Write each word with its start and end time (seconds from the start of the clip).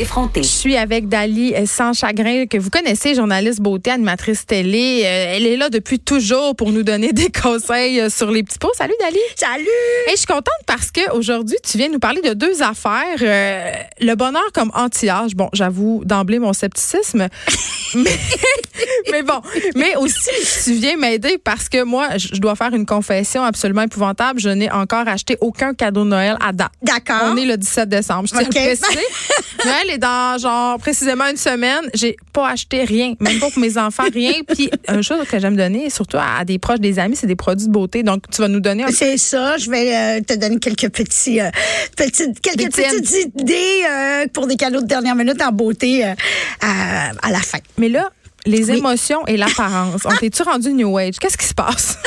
Effronté. 0.00 0.44
Je 0.44 0.48
suis 0.48 0.76
avec 0.76 1.08
Dali 1.08 1.54
euh, 1.56 1.66
Sans 1.66 1.92
Chagrin, 1.92 2.46
que 2.46 2.56
vous 2.56 2.70
connaissez, 2.70 3.16
journaliste 3.16 3.60
beauté, 3.60 3.90
animatrice 3.90 4.46
télé. 4.46 5.02
Euh, 5.04 5.34
elle 5.34 5.44
est 5.44 5.56
là 5.56 5.70
depuis 5.70 5.98
toujours 5.98 6.54
pour 6.54 6.70
nous 6.70 6.84
donner 6.84 7.12
des 7.12 7.32
conseils 7.32 7.98
euh, 7.98 8.08
sur 8.08 8.30
les 8.30 8.44
petits 8.44 8.60
pots. 8.60 8.70
Salut 8.78 8.94
Dali. 9.00 9.18
Salut! 9.34 9.64
Et 10.06 10.12
je 10.12 10.18
suis 10.18 10.26
contente 10.28 10.54
parce 10.66 10.92
que 10.92 11.10
aujourd'hui, 11.10 11.56
tu 11.68 11.78
viens 11.78 11.88
nous 11.88 11.98
parler 11.98 12.20
de 12.20 12.32
deux 12.32 12.62
affaires. 12.62 13.18
Euh, 13.20 13.72
le 14.00 14.14
bonheur 14.14 14.52
comme 14.54 14.70
anti-âge. 14.72 15.34
Bon, 15.34 15.48
j'avoue 15.52 16.02
d'emblée 16.04 16.38
mon 16.38 16.52
scepticisme. 16.52 17.26
mais, 17.96 18.18
mais 19.10 19.22
bon, 19.24 19.40
mais 19.74 19.96
aussi, 19.96 20.30
tu 20.62 20.74
viens 20.74 20.96
m'aider 20.96 21.38
parce 21.38 21.68
que 21.68 21.82
moi, 21.82 22.10
je 22.18 22.40
dois 22.40 22.54
faire 22.54 22.72
une 22.72 22.86
confession 22.86 23.42
absolument 23.42 23.82
épouvantable. 23.82 24.38
Je 24.38 24.50
n'ai 24.50 24.70
encore 24.70 25.08
acheté 25.08 25.36
aucun 25.40 25.74
cadeau 25.74 26.04
de 26.04 26.10
Noël 26.10 26.36
à 26.40 26.52
date. 26.52 26.70
D'accord. 26.82 27.32
On 27.32 27.36
est 27.36 27.46
le 27.46 27.56
17 27.56 27.88
décembre. 27.88 28.28
Je 28.28 28.34
tiens 28.38 28.46
OK. 28.48 28.56
à 28.56 28.60
le 28.60 28.76
préciser. 28.76 29.06
Noël 29.64 29.87
est 29.90 29.98
dans 29.98 30.38
genre 30.38 30.78
précisément 30.78 31.26
une 31.26 31.36
semaine. 31.36 31.88
J'ai 31.94 32.16
pas 32.32 32.48
acheté 32.48 32.84
rien, 32.84 33.14
même 33.20 33.38
pas 33.38 33.50
pour 33.50 33.60
mes 33.60 33.76
enfants, 33.78 34.04
rien. 34.12 34.32
Puis 34.48 34.70
une 34.88 35.02
chose 35.02 35.26
que 35.28 35.38
j'aime 35.38 35.56
donner, 35.56 35.90
surtout 35.90 36.16
à, 36.16 36.40
à 36.40 36.44
des 36.44 36.58
proches, 36.58 36.80
des 36.80 36.98
amis, 36.98 37.16
c'est 37.16 37.26
des 37.26 37.36
produits 37.36 37.66
de 37.66 37.72
beauté. 37.72 38.02
Donc 38.02 38.24
tu 38.30 38.40
vas 38.40 38.48
nous 38.48 38.60
donner 38.60 38.84
un 38.84 38.88
C'est 38.88 39.16
ça. 39.16 39.56
Je 39.56 39.70
vais 39.70 39.96
euh, 39.96 40.20
te 40.20 40.34
donner 40.34 40.58
quelques 40.58 40.90
petits, 40.90 41.40
euh, 41.40 41.50
petites, 41.96 42.40
quelques 42.40 42.58
Des 42.58 42.68
petites 42.68 43.34
idées 43.36 43.82
euh, 43.88 44.26
pour 44.32 44.46
des 44.46 44.56
cadeaux 44.56 44.80
de 44.80 44.86
dernière 44.86 45.14
minute 45.14 45.40
en 45.42 45.52
beauté 45.52 46.04
à, 46.04 46.14
à 47.22 47.30
la 47.30 47.40
fin. 47.40 47.58
Mais 47.76 47.88
là, 47.88 48.10
les 48.48 48.70
Oui. 48.70 48.78
émotions 48.78 49.26
et 49.26 49.36
l'apparence. 49.36 50.02
On 50.04 50.16
t'es-tu 50.16 50.42
rendu 50.42 50.72
New 50.72 50.96
Age? 50.98 51.18
Qu'est-ce 51.20 51.36
qui 51.38 51.46
se 51.46 51.54
passe? 51.54 51.96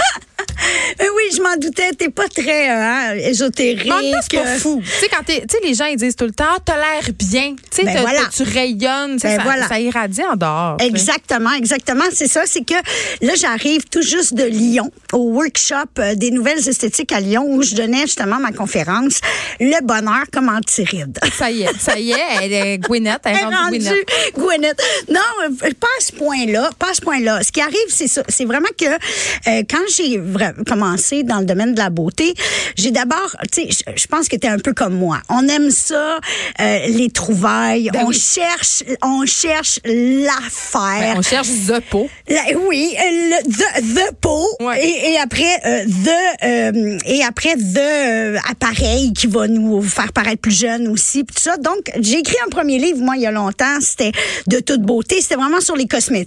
Euh, 1.01 1.05
oui, 1.15 1.23
je 1.35 1.41
m'en 1.41 1.55
doutais. 1.55 1.91
T'es 1.97 2.09
pas 2.09 2.27
très 2.27 2.69
euh, 2.69 2.73
hein, 2.73 3.13
ésotérique. 3.15 3.91
C'est 4.29 4.37
pas 4.37 4.47
euh, 4.47 4.57
fou. 4.59 4.81
Tu 4.83 4.89
sais, 4.91 5.07
quand 5.09 5.23
t'es, 5.25 5.43
les 5.63 5.73
gens, 5.73 5.85
ils 5.85 5.95
disent 5.97 6.15
tout 6.15 6.25
le 6.25 6.31
temps, 6.33 6.45
Ah, 6.49 6.57
t'as 6.63 6.75
l'air 6.75 7.09
bien. 7.17 7.55
Tu 7.73 7.83
Ben 7.85 7.97
voilà. 8.01 8.21
rayonnes. 8.39 9.17
Ben 9.17 9.37
ça, 9.37 9.43
voilà. 9.43 9.67
ça 9.67 9.79
irradie 9.79 10.21
en 10.23 10.35
dehors. 10.35 10.77
Exactement, 10.79 11.53
exactement. 11.53 12.03
C'est 12.13 12.27
ça. 12.27 12.43
C'est 12.45 12.63
que 12.63 12.75
là, 13.21 13.33
j'arrive 13.35 13.85
tout 13.89 14.01
juste 14.01 14.33
de 14.33 14.43
Lyon 14.43 14.91
au 15.13 15.31
workshop 15.31 16.15
des 16.15 16.31
nouvelles 16.31 16.67
esthétiques 16.67 17.11
à 17.11 17.19
Lyon 17.19 17.45
où 17.47 17.63
je 17.63 17.73
donnais 17.75 18.01
justement 18.01 18.37
ma 18.39 18.51
conférence 18.51 19.19
Le 19.59 19.83
bonheur 19.83 20.25
comme 20.31 20.49
anti-rides. 20.49 21.19
Ça 21.37 21.49
y 21.49 21.63
est, 21.63 21.79
ça 21.79 21.97
y 21.97 22.11
est, 22.11 22.17
elle 22.41 22.53
est 22.53 22.77
Gwyneth, 22.77 23.21
elle 23.25 23.37
est 23.37 23.43
rendue 23.43 23.55
rendue 23.55 23.77
Gwyneth. 23.79 24.35
Gwyneth. 24.37 24.81
Non, 25.09 25.55
pas 25.79 25.87
à 25.97 26.01
ce 26.01 26.11
point-là. 26.31 26.69
Pas 26.79 26.93
ce 26.93 27.01
point-là. 27.01 27.43
Ce 27.43 27.51
qui 27.51 27.61
arrive, 27.61 27.75
c'est 27.89 28.07
ça. 28.07 28.23
C'est 28.29 28.45
vraiment 28.45 28.69
que 28.79 28.85
euh, 28.85 29.63
quand 29.69 29.83
j'ai 29.95 30.19
commencé 30.67 31.23
dans 31.23 31.39
le 31.39 31.45
domaine 31.45 31.73
de 31.73 31.79
la 31.79 31.89
beauté, 31.89 32.33
j'ai 32.77 32.91
d'abord, 32.91 33.35
tu 33.51 33.63
sais, 33.63 33.83
je- 33.95 34.07
pense 34.07 34.27
que 34.27 34.35
tu 34.35 34.45
es 34.47 34.49
un 34.49 34.59
peu 34.59 34.73
comme 34.73 34.93
moi. 34.95 35.21
On 35.29 35.47
aime 35.47 35.71
ça, 35.71 36.19
euh, 36.59 36.79
les 36.87 37.09
trouvailles. 37.09 37.89
Ben 37.93 38.03
on 38.05 38.07
oui. 38.09 38.19
cherche, 38.19 38.83
on 39.01 39.25
cherche 39.25 39.79
l'affaire. 39.85 41.13
Ben, 41.13 41.15
on 41.17 41.21
cherche 41.21 41.47
The 41.67 41.79
Pot. 41.89 42.09
La- 42.27 42.57
oui, 42.67 42.93
euh, 42.97 43.01
le 43.29 43.51
the, 43.51 43.95
the 43.95 44.15
pot 44.19 44.45
Ouais. 44.59 44.85
et, 44.85 45.13
et 45.13 45.17
après 45.19 45.57
euh, 45.65 45.85
the 45.85 46.99
et 47.05 47.23
après 47.23 47.55
the 47.55 48.37
appareil 48.49 49.13
qui 49.13 49.27
va 49.27 49.47
nous 49.47 49.81
faire 49.81 50.11
paraître 50.13 50.41
plus 50.41 50.57
jeunes 50.57 50.87
aussi 50.87 51.23
tout 51.25 51.39
ça. 51.39 51.57
Donc 51.57 51.91
j'ai 51.99 52.19
écrit 52.19 52.37
un 52.45 52.49
premier 52.49 52.77
livre 52.79 52.99
moi 52.99 53.15
il 53.15 53.21
y 53.23 53.25
a 53.27 53.31
longtemps, 53.31 53.77
c'était 53.81 54.11
de 54.47 54.59
toute 54.59 54.81
beauté, 54.81 55.21
c'était 55.21 55.35
vraiment 55.35 55.61
sur 55.61 55.75
les 55.75 55.87
cosmétiques. 55.87 56.20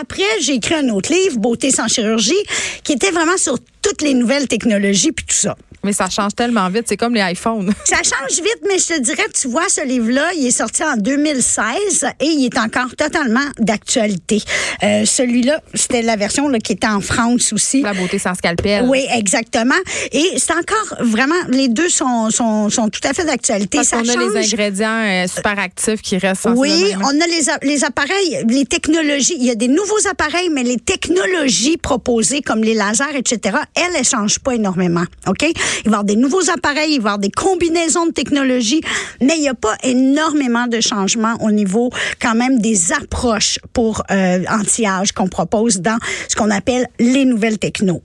Après 0.00 0.22
j'ai 0.40 0.54
écrit 0.54 0.74
un 0.74 0.88
autre 0.90 1.12
livre, 1.12 1.38
Beauté 1.38 1.70
sans 1.70 1.88
chirurgie, 1.88 2.42
qui 2.84 2.92
était 2.92 3.10
vraiment 3.10 3.36
sur 3.36 3.58
toutes 3.82 4.02
les 4.02 4.14
nouvelles 4.14 4.48
technologies 4.48 5.12
puis 5.12 5.24
tout 5.24 5.34
ça. 5.34 5.56
Mais 5.82 5.92
ça 5.92 6.10
change 6.10 6.34
tellement 6.34 6.68
vite, 6.68 6.84
c'est 6.86 6.96
comme 6.96 7.14
les 7.14 7.22
iPhones. 7.32 7.72
Ça 7.84 7.96
change 7.96 8.36
vite, 8.36 8.60
mais 8.68 8.78
je 8.78 8.86
te 8.86 9.00
dirais, 9.00 9.26
tu 9.34 9.48
vois, 9.48 9.68
ce 9.68 9.84
livre-là, 9.84 10.30
il 10.36 10.46
est 10.46 10.50
sorti 10.50 10.84
en 10.84 10.96
2016 10.96 12.04
et 12.20 12.26
il 12.26 12.44
est 12.44 12.58
encore 12.58 12.94
totalement 12.96 13.44
d'actualité. 13.58 14.42
Euh, 14.82 15.04
Celui-là, 15.04 15.60
c'était 15.74 16.02
la 16.02 16.16
version 16.16 16.48
là, 16.48 16.58
qui 16.58 16.72
était 16.72 16.86
en 16.86 17.00
France 17.00 17.52
aussi. 17.52 17.82
La 17.82 17.94
beauté 17.94 18.18
sans 18.18 18.34
scalpel. 18.34 18.84
Oui, 18.88 19.06
exactement. 19.14 19.74
Et 20.12 20.34
c'est 20.36 20.52
encore 20.52 20.96
vraiment, 21.00 21.34
les 21.48 21.68
deux 21.68 21.88
sont, 21.88 22.30
sont, 22.30 22.68
sont 22.68 22.88
tout 22.88 23.00
à 23.04 23.12
fait 23.12 23.24
d'actualité. 23.24 23.78
Parce 23.78 23.90
qu'on 23.90 23.98
a 24.00 24.02
les 24.02 24.36
ingrédients 24.46 25.02
euh, 25.04 25.26
super 25.26 25.58
actifs 25.58 26.02
qui 26.02 26.18
restent 26.18 26.48
Oui, 26.54 26.94
on 27.02 27.20
a 27.20 27.26
les, 27.26 27.68
les 27.68 27.84
appareils, 27.84 28.44
les 28.48 28.66
technologies. 28.66 29.36
Il 29.38 29.46
y 29.46 29.50
a 29.50 29.54
des 29.54 29.68
nouveaux 29.68 30.06
appareils, 30.10 30.50
mais 30.50 30.62
les 30.62 30.78
technologies 30.78 31.76
proposées, 31.76 32.42
comme 32.42 32.62
les 32.62 32.74
lasers, 32.74 33.16
etc., 33.16 33.56
elles, 33.74 33.96
elles 33.96 34.04
changent 34.04 34.38
pas 34.40 34.54
énormément. 34.54 35.04
OK? 35.26 35.46
Il 35.84 35.90
va 35.90 35.90
y 35.90 35.94
avoir 35.94 36.04
des 36.04 36.16
nouveaux 36.16 36.50
appareils, 36.50 36.94
il 36.94 37.00
va 37.00 37.10
y 37.10 37.12
avoir 37.12 37.18
des 37.18 37.30
combinaisons 37.30 38.06
de 38.06 38.12
technologies, 38.12 38.80
mais 39.20 39.34
il 39.36 39.40
n'y 39.40 39.48
a 39.48 39.54
pas 39.54 39.76
énormément 39.82 40.66
de 40.66 40.80
changements 40.80 41.36
au 41.40 41.50
niveau, 41.50 41.90
quand 42.20 42.34
même, 42.34 42.58
des 42.58 42.92
approches 42.92 43.58
pour 43.72 44.02
euh, 44.10 44.44
anti-âge 44.48 45.12
qu'on 45.12 45.28
propose 45.28 45.80
dans 45.80 45.98
ce 46.28 46.36
qu'on 46.36 46.50
appelle 46.50 46.86
les 46.98 47.24
nouvelles 47.24 47.58
technos. 47.58 48.02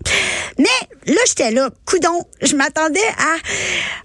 Mais 0.57 1.13
là, 1.13 1.21
j'étais 1.27 1.51
là, 1.51 1.69
coudon, 1.85 2.23
je 2.41 2.55
m'attendais 2.55 2.99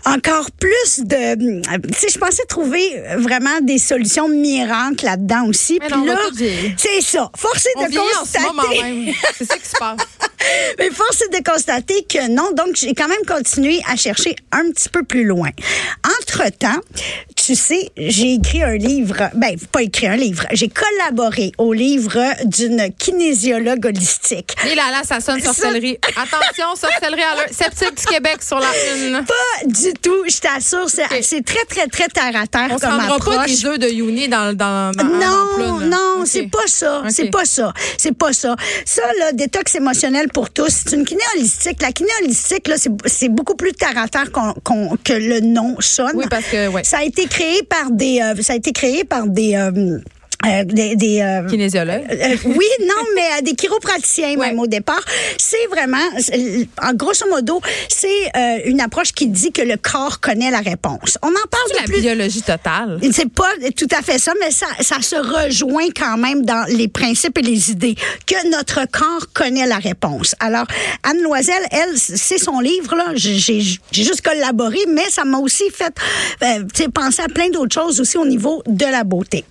à 0.04 0.14
encore 0.14 0.50
plus 0.50 1.04
de... 1.04 1.34
Tu 1.36 1.98
sais, 1.98 2.08
je 2.12 2.18
pensais 2.18 2.44
trouver 2.48 3.02
vraiment 3.18 3.60
des 3.62 3.78
solutions 3.78 4.28
miracles 4.28 5.04
là-dedans 5.04 5.46
aussi. 5.46 5.78
Mais 5.80 5.88
Puis 5.88 5.98
non, 6.00 6.06
là, 6.06 6.18
c'est 6.76 7.00
ça. 7.00 7.30
On 7.76 7.82
de 7.88 7.96
constater... 8.18 9.14
C'est 9.36 9.44
ça 9.44 9.58
qui 9.58 9.68
se 9.68 9.78
passe. 9.78 10.00
Mais 10.78 10.90
force 10.90 11.22
est 11.22 11.38
de 11.38 11.44
constater 11.44 12.04
que 12.04 12.28
non. 12.28 12.52
Donc, 12.52 12.76
j'ai 12.76 12.94
quand 12.94 13.08
même 13.08 13.24
continué 13.26 13.80
à 13.88 13.96
chercher 13.96 14.36
un 14.52 14.70
petit 14.70 14.88
peu 14.88 15.02
plus 15.02 15.24
loin. 15.24 15.50
Entre-temps, 16.20 16.80
tu 17.44 17.54
sais, 17.54 17.90
j'ai 17.96 18.34
écrit 18.34 18.62
un 18.62 18.76
livre, 18.76 19.30
ben, 19.34 19.56
pas 19.72 19.82
écrit 19.82 20.06
un 20.06 20.16
livre, 20.16 20.44
j'ai 20.52 20.68
collaboré 20.68 21.52
au 21.56 21.72
livre 21.72 22.18
d'une 22.44 22.92
kinésiologue 22.98 23.86
holistique. 23.86 24.54
Et 24.70 24.74
là, 24.74 24.90
là, 24.90 25.02
ça 25.04 25.20
sonne 25.20 25.40
sorcellerie. 25.40 25.98
Attention, 26.16 26.76
sorcellerie 26.76 27.22
à 27.22 27.36
l'heure. 27.36 27.46
Sceptique 27.50 27.96
du 27.96 28.04
Québec 28.04 28.42
sur 28.42 28.58
la 28.60 28.68
une. 28.94 29.24
Pas 29.24 29.66
du 29.66 29.92
tout, 29.94 30.24
je 30.28 30.38
t'assure, 30.38 30.88
c'est 30.88 31.44
très, 31.44 31.64
très, 31.64 31.86
très 31.86 32.08
terre 32.08 32.34
à 32.34 32.46
terre 32.46 32.68
On 32.72 32.78
comme 32.78 32.90
rendra 32.90 33.08
pas 33.08 33.14
approche. 33.14 33.46
des 33.46 33.66
œufs 33.66 33.78
de 33.78 33.88
Youni 33.88 34.28
dans, 34.28 34.54
dans, 34.54 34.92
dans 34.92 35.04
Non, 35.04 35.80
non, 35.80 36.24
c'est 36.26 36.46
pas 36.46 36.66
ça. 36.66 37.02
C'est 37.08 37.30
pas 37.30 37.44
ça. 37.44 37.72
C'est 37.96 38.16
pas 38.16 38.32
ça. 38.32 38.54
Ça, 38.84 39.02
là, 39.18 39.32
détox 39.32 39.74
émotionnel 39.76 40.28
pour 40.28 40.50
tous, 40.50 40.68
c'est 40.68 40.94
une 40.94 41.04
kiné 41.04 41.22
holistique. 41.36 41.80
La 41.80 41.92
kiné 41.92 42.10
holistique, 42.22 42.68
là, 42.68 42.76
c'est 43.06 43.28
beaucoup 43.28 43.54
plus 43.54 43.72
terre 43.72 43.96
à 43.96 44.08
terre 44.08 44.30
que 45.04 45.12
le 45.12 45.40
nom 45.40 45.76
sonne. 45.80 46.12
Oui, 46.14 46.26
parce 46.28 46.46
que, 46.46 46.68
ouais. 46.68 46.84
Ça 46.84 46.98
a 46.98 47.04
été 47.04 47.26
créé 47.30 47.62
par 47.62 47.90
des, 47.90 48.20
euh, 48.20 48.42
ça 48.42 48.52
a 48.52 48.56
été 48.56 48.72
créé 48.72 49.04
par 49.04 49.26
des, 49.26 49.54
euh, 50.44 50.48
euh, 50.48 50.64
des, 50.64 50.96
des, 50.96 51.20
euh, 51.20 51.48
Kinésiologue. 51.48 52.02
euh, 52.10 52.36
oui, 52.46 52.66
non, 52.80 53.02
mais 53.14 53.28
euh, 53.38 53.42
des 53.42 53.54
chiropraticiens 53.54 54.30
Ouais. 54.30 54.48
même 54.48 54.58
au 54.60 54.66
départ. 54.66 55.00
C'est 55.38 55.66
vraiment, 55.70 55.98
en 56.82 56.94
grosso 56.94 57.26
modo, 57.28 57.60
c'est 57.88 58.08
euh, 58.36 58.58
une 58.66 58.80
approche 58.80 59.12
qui 59.12 59.26
dit 59.26 59.52
que 59.52 59.62
le 59.62 59.76
corps 59.76 60.20
connaît 60.20 60.50
la 60.50 60.60
réponse. 60.60 61.18
On 61.22 61.28
en 61.28 61.46
parle 61.50 61.62
C'est 61.68 61.74
de 61.74 61.78
la 61.78 61.84
plus 61.84 62.00
biologie 62.00 62.42
totale. 62.42 62.98
c'est 63.12 63.30
pas 63.30 63.50
tout 63.76 63.88
à 63.96 64.02
fait 64.02 64.18
ça, 64.18 64.32
mais 64.40 64.50
ça, 64.50 64.66
ça 64.80 65.00
se 65.02 65.16
rejoint 65.16 65.88
quand 65.96 66.16
même 66.16 66.44
dans 66.44 66.64
les 66.68 66.88
principes 66.88 67.38
et 67.38 67.42
les 67.42 67.70
idées 67.70 67.94
que 68.26 68.50
notre 68.50 68.86
corps 68.90 69.26
connaît 69.34 69.66
la 69.66 69.78
réponse. 69.78 70.34
Alors, 70.40 70.66
Anne 71.02 71.22
Loisel, 71.22 71.62
elle, 71.70 71.96
c'est 71.96 72.38
son 72.38 72.60
livre 72.60 72.94
là. 72.96 73.06
J'ai 73.14 73.38
j'ai 73.38 73.78
juste 73.92 74.22
collaboré, 74.22 74.78
mais 74.88 75.08
ça 75.10 75.24
m'a 75.24 75.38
aussi 75.38 75.64
fait 75.70 75.92
euh, 76.42 76.64
tu 76.74 76.84
sais, 76.84 76.88
penser 76.88 77.22
à 77.22 77.28
plein 77.28 77.48
d'autres 77.50 77.74
choses 77.74 78.00
aussi 78.00 78.16
au 78.16 78.26
niveau 78.26 78.62
de 78.66 78.84
la 78.86 79.04
beauté. 79.04 79.44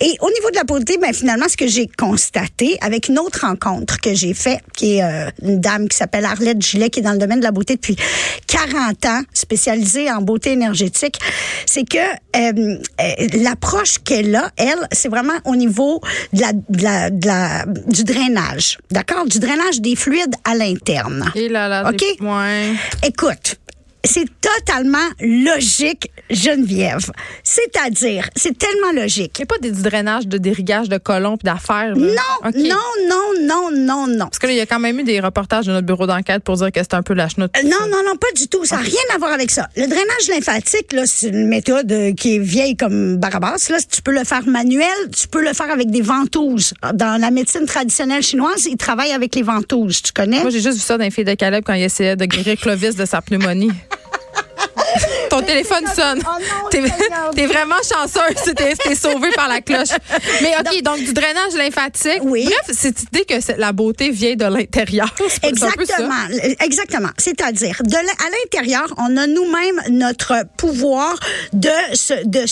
Et 0.00 0.12
au 0.20 0.30
niveau 0.34 0.50
de 0.50 0.56
la 0.56 0.64
beauté, 0.64 0.98
ben 1.00 1.12
finalement, 1.12 1.46
ce 1.48 1.56
que 1.56 1.66
j'ai 1.66 1.86
constaté 1.98 2.76
avec 2.80 3.08
une 3.08 3.18
autre 3.18 3.40
rencontre 3.46 4.00
que 4.00 4.14
j'ai 4.14 4.34
fait, 4.34 4.60
qui 4.76 4.96
est 4.96 5.02
euh, 5.02 5.30
une 5.42 5.60
dame 5.60 5.88
qui 5.88 5.96
s'appelle 5.96 6.24
Arlette 6.24 6.60
Gillet, 6.62 6.90
qui 6.90 7.00
est 7.00 7.02
dans 7.02 7.12
le 7.12 7.18
domaine 7.18 7.38
de 7.40 7.44
la 7.44 7.50
beauté 7.52 7.74
depuis 7.76 7.96
40 8.46 9.04
ans, 9.06 9.22
spécialisée 9.32 10.10
en 10.10 10.20
beauté 10.22 10.52
énergétique, 10.52 11.18
c'est 11.66 11.84
que 11.88 11.98
euh, 11.98 12.78
euh, 13.00 13.26
l'approche 13.42 13.98
qu'elle 14.04 14.34
a, 14.34 14.50
elle, 14.56 14.86
c'est 14.92 15.08
vraiment 15.08 15.34
au 15.44 15.56
niveau 15.56 16.00
de 16.32 16.40
la, 16.40 16.52
de 16.52 16.82
la, 16.82 17.10
de 17.10 17.26
la- 17.26 17.64
du 17.86 18.04
drainage, 18.04 18.78
d'accord, 18.90 19.26
du 19.26 19.38
drainage 19.38 19.80
des 19.80 19.96
fluides 19.96 20.34
à 20.44 20.54
l'interne. 20.54 21.30
Et 21.34 21.48
là, 21.48 21.68
là, 21.68 21.88
OK? 21.90 22.02
Écoute, 23.06 23.56
c'est 24.04 24.26
totalement 24.40 24.98
logique, 25.20 26.10
Geneviève. 26.30 27.10
C'est-à-dire, 27.42 28.28
c'est 28.36 28.56
tellement 28.56 28.92
logique. 28.92 29.38
Il 29.38 29.42
n'y 29.42 29.44
a 29.44 29.46
pas 29.46 29.58
des 29.58 29.70
drainages, 29.70 30.26
de 30.26 30.38
dérigage 30.38 30.88
de 30.88 30.98
colons 30.98 31.36
puis 31.36 31.44
d'affaires. 31.44 31.94
Non, 31.96 32.50
non, 32.54 32.76
non, 33.08 33.32
non, 33.42 33.70
non, 33.72 34.06
non. 34.06 34.26
Parce 34.26 34.38
que 34.38 34.46
là, 34.46 34.52
il 34.52 34.56
y 34.56 34.60
a 34.60 34.66
quand 34.66 34.78
même 34.78 34.98
eu 34.98 35.04
des 35.04 35.20
reportages 35.20 35.66
de 35.66 35.72
notre 35.72 35.86
bureau 35.86 36.06
d'enquête 36.06 36.42
pour 36.42 36.56
dire 36.56 36.70
que 36.72 36.80
c'est 36.80 36.94
un 36.94 37.02
peu 37.02 37.14
la 37.14 37.28
chenoute. 37.28 37.50
Euh, 37.56 37.62
Non, 37.62 37.88
non, 37.90 38.02
non, 38.06 38.16
pas 38.16 38.32
du 38.36 38.48
tout. 38.48 38.64
Ça 38.64 38.76
n'a 38.76 38.82
rien 38.82 38.94
à 39.14 39.18
voir 39.18 39.32
avec 39.32 39.50
ça. 39.50 39.68
Le 39.76 39.86
drainage 39.86 40.28
lymphatique, 40.28 40.92
là, 40.92 41.02
c'est 41.06 41.28
une 41.28 41.48
méthode 41.48 41.90
euh, 41.92 42.12
qui 42.12 42.36
est 42.36 42.38
vieille 42.38 42.76
comme 42.76 43.16
Barabas. 43.16 43.68
Là, 43.70 43.78
tu 43.90 44.02
peux 44.02 44.12
le 44.12 44.24
faire 44.24 44.46
manuel, 44.46 44.88
tu 45.16 45.28
peux 45.28 45.42
le 45.42 45.52
faire 45.52 45.70
avec 45.70 45.90
des 45.90 46.02
ventouses. 46.02 46.74
Dans 46.94 47.20
la 47.20 47.30
médecine 47.30 47.66
traditionnelle 47.66 48.22
chinoise, 48.22 48.66
ils 48.66 48.76
travaillent 48.76 49.12
avec 49.12 49.34
les 49.34 49.42
ventouses. 49.42 50.02
Tu 50.02 50.12
connais? 50.12 50.40
Moi, 50.40 50.50
j'ai 50.50 50.60
juste 50.60 50.76
vu 50.76 50.82
ça 50.82 50.98
dans 50.98 51.04
les 51.04 51.10
filles 51.10 51.24
de 51.24 51.34
Caleb 51.34 51.64
quand 51.66 51.74
il 51.74 51.82
essayait 51.84 52.16
de 52.16 52.24
guérir 52.24 52.58
Clovis 52.58 52.96
de 52.96 53.04
sa 53.04 53.20
pneumonie. 53.22 53.70
Ton 55.34 55.42
téléphone 55.42 55.84
sonne. 55.94 56.20
Oh 56.24 56.40
non, 56.40 57.30
T'es 57.34 57.46
vraiment 57.46 57.74
chanceuse. 57.82 58.54
T'es 58.54 58.94
sauvée 58.94 59.30
par 59.34 59.48
la 59.48 59.60
cloche. 59.60 59.88
Mais 60.42 60.54
OK, 60.60 60.82
donc, 60.82 60.98
du 60.98 61.12
drainage 61.12 61.54
lymphatique. 61.56 62.20
Oui. 62.22 62.44
Bref, 62.44 62.76
cette 62.78 63.02
idée 63.02 63.24
que 63.24 63.34
la 63.58 63.72
beauté 63.72 64.10
vient 64.10 64.36
de 64.36 64.44
l'intérieur. 64.44 65.12
Exactement, 65.42 66.14
exactement. 66.60 67.08
C'est-à-dire, 67.18 67.80
de 67.84 67.96
à 67.96 68.30
l'intérieur, 68.30 68.94
on 68.98 69.16
a 69.16 69.26
nous-mêmes 69.26 69.80
notre 69.90 70.44
pouvoir 70.56 71.18
de, 71.52 71.68
se- 71.94 72.24
de, 72.26 72.44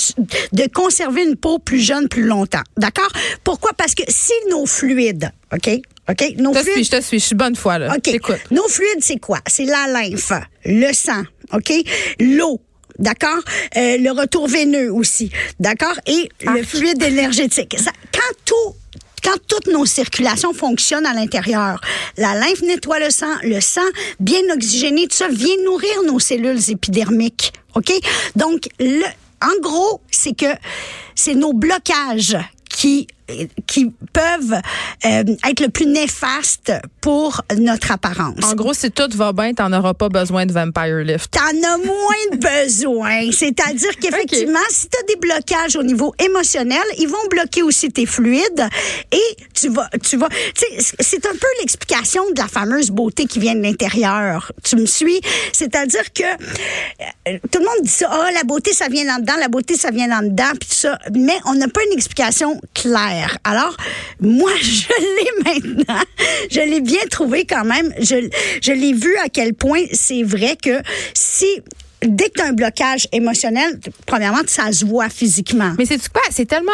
de 0.53 0.69
conserver 0.73 1.23
une 1.25 1.37
peau 1.37 1.59
plus 1.61 1.79
jeune 1.81 2.09
plus 2.09 2.25
longtemps. 2.25 2.63
D'accord? 2.77 3.11
Pourquoi? 3.45 3.73
Parce 3.77 3.95
que 3.95 4.03
si 4.09 4.33
nos 4.51 4.67
fluides, 4.67 5.31
OK? 5.53 5.69
OK? 6.11 6.25
Nos 6.39 6.53
Je 6.53 6.59
te 6.59 6.65
suis, 6.65 6.73
fluides, 6.73 6.85
je 6.87 6.91
te 6.97 7.01
suis. 7.03 7.21
Je 7.21 7.25
suis 7.27 7.35
bonne 7.37 7.55
foi, 7.57 7.79
là. 7.79 7.95
OK. 7.97 8.11
Nos 8.51 8.67
fluides, 8.69 9.01
c'est 9.03 9.19
quoi? 9.21 9.39
C'est 9.47 9.65
la 9.67 9.87
lymphe, 9.87 10.33
le 10.65 10.93
sang, 10.93 11.23
OK? 11.53 11.73
L'eau. 12.19 12.61
D'accord? 12.99 13.39
Euh, 13.77 13.97
le 13.99 14.11
retour 14.11 14.49
veineux 14.49 14.93
aussi. 14.93 15.31
D'accord? 15.61 15.95
Et 16.07 16.29
le 16.45 16.63
fluide 16.63 17.03
énergétique. 17.03 17.77
Ça- 17.79 17.93
quand 18.13 18.35
tout 18.45 18.77
quand 19.25 19.39
toutes 19.47 19.69
nos 19.69 19.87
circulations 19.87 20.53
fonctionnent 20.53 21.07
à 21.07 21.15
l'intérieur, 21.15 21.81
la 22.17 22.35
lymphe 22.35 22.61
nettoie 22.63 22.99
le 22.99 23.09
sang, 23.11 23.33
le 23.45 23.61
sang 23.61 23.81
bien 24.19 24.41
oxygéné, 24.53 25.07
tout 25.07 25.17
ça 25.17 25.29
vient 25.29 25.55
nourrir 25.65 26.03
nos 26.09 26.19
cellules 26.19 26.59
épidermiques. 26.71 27.53
OK? 27.77 27.93
Donc, 28.35 28.67
le, 28.81 29.05
en 29.41 29.61
gros, 29.61 30.01
c'est 30.11 30.37
que 30.37 30.47
c'est 31.15 31.37
nos 31.37 31.53
blocages 31.53 32.37
qui 32.69 33.07
qui 33.67 33.93
peuvent 34.13 34.61
euh, 35.07 35.37
être 35.49 35.61
le 35.61 35.69
plus 35.69 35.87
néfastes 35.87 36.73
pour 37.01 37.43
notre 37.59 37.93
apparence. 37.93 38.45
En 38.45 38.55
gros, 38.55 38.75
si 38.75 38.91
tout 38.91 39.09
va 39.15 39.33
bien, 39.33 39.53
t'en 39.55 39.73
auras 39.73 39.95
pas 39.95 40.09
besoin 40.09 40.47
de 40.47 40.53
Vampire 40.53 40.99
Lift. 40.99 41.31
T'en 41.31 41.41
as 41.41 41.79
moins 41.79 42.27
de 42.33 42.37
besoin. 42.37 43.31
C'est-à-dire 43.33 43.97
qu'effectivement, 44.01 44.59
si 44.71 44.89
tu 44.89 44.99
as 44.99 45.03
des 45.07 45.17
blocages 45.17 45.77
au 45.77 45.83
niveau 45.83 46.15
émotionnel, 46.19 46.83
ils 46.99 47.09
vont 47.09 47.27
bloquer 47.31 47.63
aussi 47.63 47.91
tes 47.91 48.07
fluides 48.07 48.69
et 49.11 49.37
tu 49.55 49.69
vas, 49.69 49.89
tu 50.03 50.17
vas, 50.17 50.29
c'est 51.01 51.27
un 51.27 51.33
peu 51.33 51.47
l'explication 51.61 52.23
de 52.35 52.41
la 52.41 52.49
fameuse 52.49 52.91
beauté 52.91 53.27
qui 53.27 53.39
vient 53.39 53.55
de 53.55 53.63
l'intérieur. 53.63 54.53
Tu 54.63 54.77
me 54.77 54.87
suis? 54.87 55.21
C'est-à-dire 55.53 56.13
que 56.13 56.23
euh, 56.23 57.39
tout 57.51 57.59
le 57.59 57.65
monde 57.65 57.83
dit 57.83 57.89
ça, 57.91 58.09
ah, 58.11 58.31
la 58.33 58.45
beauté, 58.45 58.73
ça 58.73 58.89
vient 58.89 59.05
là-dedans, 59.05 59.35
la 59.39 59.49
beauté, 59.49 59.77
ça 59.77 59.91
vient 59.91 60.09
là-dedans, 60.09 60.51
puis 60.59 60.69
tout 60.69 60.75
ça. 60.75 60.99
Mais 61.15 61.37
on 61.47 61.55
n'a 61.55 61.69
pas 61.69 61.81
une 61.87 61.93
explication 61.93 62.61
claire. 62.75 63.12
Alors, 63.45 63.77
moi, 64.21 64.51
je 64.61 64.89
l'ai 64.89 65.45
maintenant. 65.61 66.01
Je 66.51 66.61
l'ai 66.61 66.81
bien 66.81 67.01
trouvé 67.11 67.45
quand 67.45 67.65
même. 67.65 67.93
Je, 67.99 68.29
je 68.63 68.73
l'ai 68.73 68.93
vu 68.93 69.17
à 69.25 69.29
quel 69.29 69.55
point 69.55 69.83
c'est 69.93 70.23
vrai 70.23 70.57
que 70.63 70.81
si 71.15 71.47
dès 72.03 72.29
que 72.31 72.35
tu 72.37 72.41
as 72.43 72.47
un 72.49 72.53
blocage 72.53 73.07
émotionnel, 73.13 73.79
premièrement, 74.07 74.41
ça 74.47 74.73
se 74.73 74.85
voit 74.85 75.09
physiquement. 75.09 75.73
Mais 75.79 75.87
c'est 75.87 75.99
quoi? 76.09 76.23
C'est 76.31 76.47
tellement. 76.47 76.73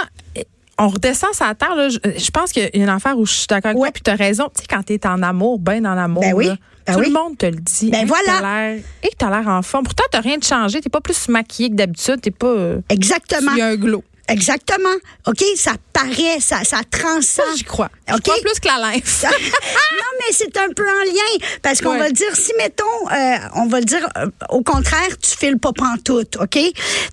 On 0.81 0.89
redescend 0.89 1.31
la 1.41 1.55
terre, 1.57 1.75
là. 1.75 1.89
Je, 1.89 1.99
je 2.17 2.31
pense 2.31 2.53
qu'il 2.53 2.63
y 2.63 2.67
a 2.67 2.77
une 2.77 2.89
affaire 2.89 3.19
où 3.19 3.27
je 3.27 3.33
suis 3.33 3.47
d'accord 3.49 3.71
avec 3.71 3.83
Ouais. 3.83 3.89
toi, 3.89 3.93
puis 3.93 4.03
tu 4.05 4.11
as 4.11 4.15
raison. 4.15 4.45
Tu 4.55 4.61
sais, 4.63 4.67
quand 4.71 4.83
tu 4.85 4.95
es 4.95 5.07
en 5.09 5.23
amour, 5.25 5.59
ben 5.59 5.85
en 5.85 5.99
amour, 5.99 6.23
Ben 6.23 6.35
oui. 6.35 6.47
là, 6.47 6.57
Ben 6.87 6.93
tout 6.95 7.01
oui. 7.01 7.07
le 7.07 7.13
monde 7.13 7.37
te 7.37 7.47
le 7.47 7.57
dit. 7.57 7.91
Ben 7.91 8.07
voilà. 8.07 8.75
Et 9.03 9.09
que 9.09 9.17
tu 9.19 9.25
as 9.25 9.31
l'air 9.31 9.49
en 9.49 9.61
forme. 9.63 9.83
Pourtant, 9.85 10.05
tu 10.13 10.19
rien 10.21 10.39
de 10.39 10.45
changé. 10.45 10.81
Tu 10.81 10.89
pas 10.89 11.01
plus 11.01 11.29
maquillée 11.29 11.71
que 11.71 11.75
d'habitude. 11.75 12.21
Tu 12.23 12.31
pas. 12.31 12.47
euh, 12.47 12.81
Exactement. 12.91 13.51
Il 13.55 13.59
y 13.59 13.63
a 13.63 13.67
un 13.67 13.77
glow. 13.77 14.05
Exactement. 14.29 14.95
OK? 15.27 15.43
Ça 15.57 15.73
paraît, 15.93 16.39
ça, 16.41 16.63
ça 16.65 16.81
transcende. 16.91 17.45
J'y 17.57 17.65
crois. 17.65 17.91
Je 18.09 18.15
OK? 18.15 18.23
crois 18.23 18.37
plus 18.43 18.61
que 18.61 18.69
la 18.69 18.79
lymphe. 18.79 19.23
non, 19.25 20.13
mais 20.21 20.33
c'est 20.33 20.57
un 20.57 20.69
peu 20.75 20.85
en 20.89 21.05
lien. 21.05 21.47
Parce 21.63 21.81
qu'on 21.81 21.89
Ouais. 21.93 21.99
va 21.99 22.11
dire, 22.11 22.35
si, 22.37 22.53
mettons, 22.59 22.85
euh, 23.11 23.37
on 23.57 23.67
va 23.67 23.81
le 23.81 23.85
dire, 23.87 24.07
euh, 24.19 24.27
au 24.51 24.63
contraire, 24.63 25.09
tu 25.21 25.37
files 25.37 25.59
pas 25.59 25.73
pantoute, 25.73 26.37
OK? 26.41 26.59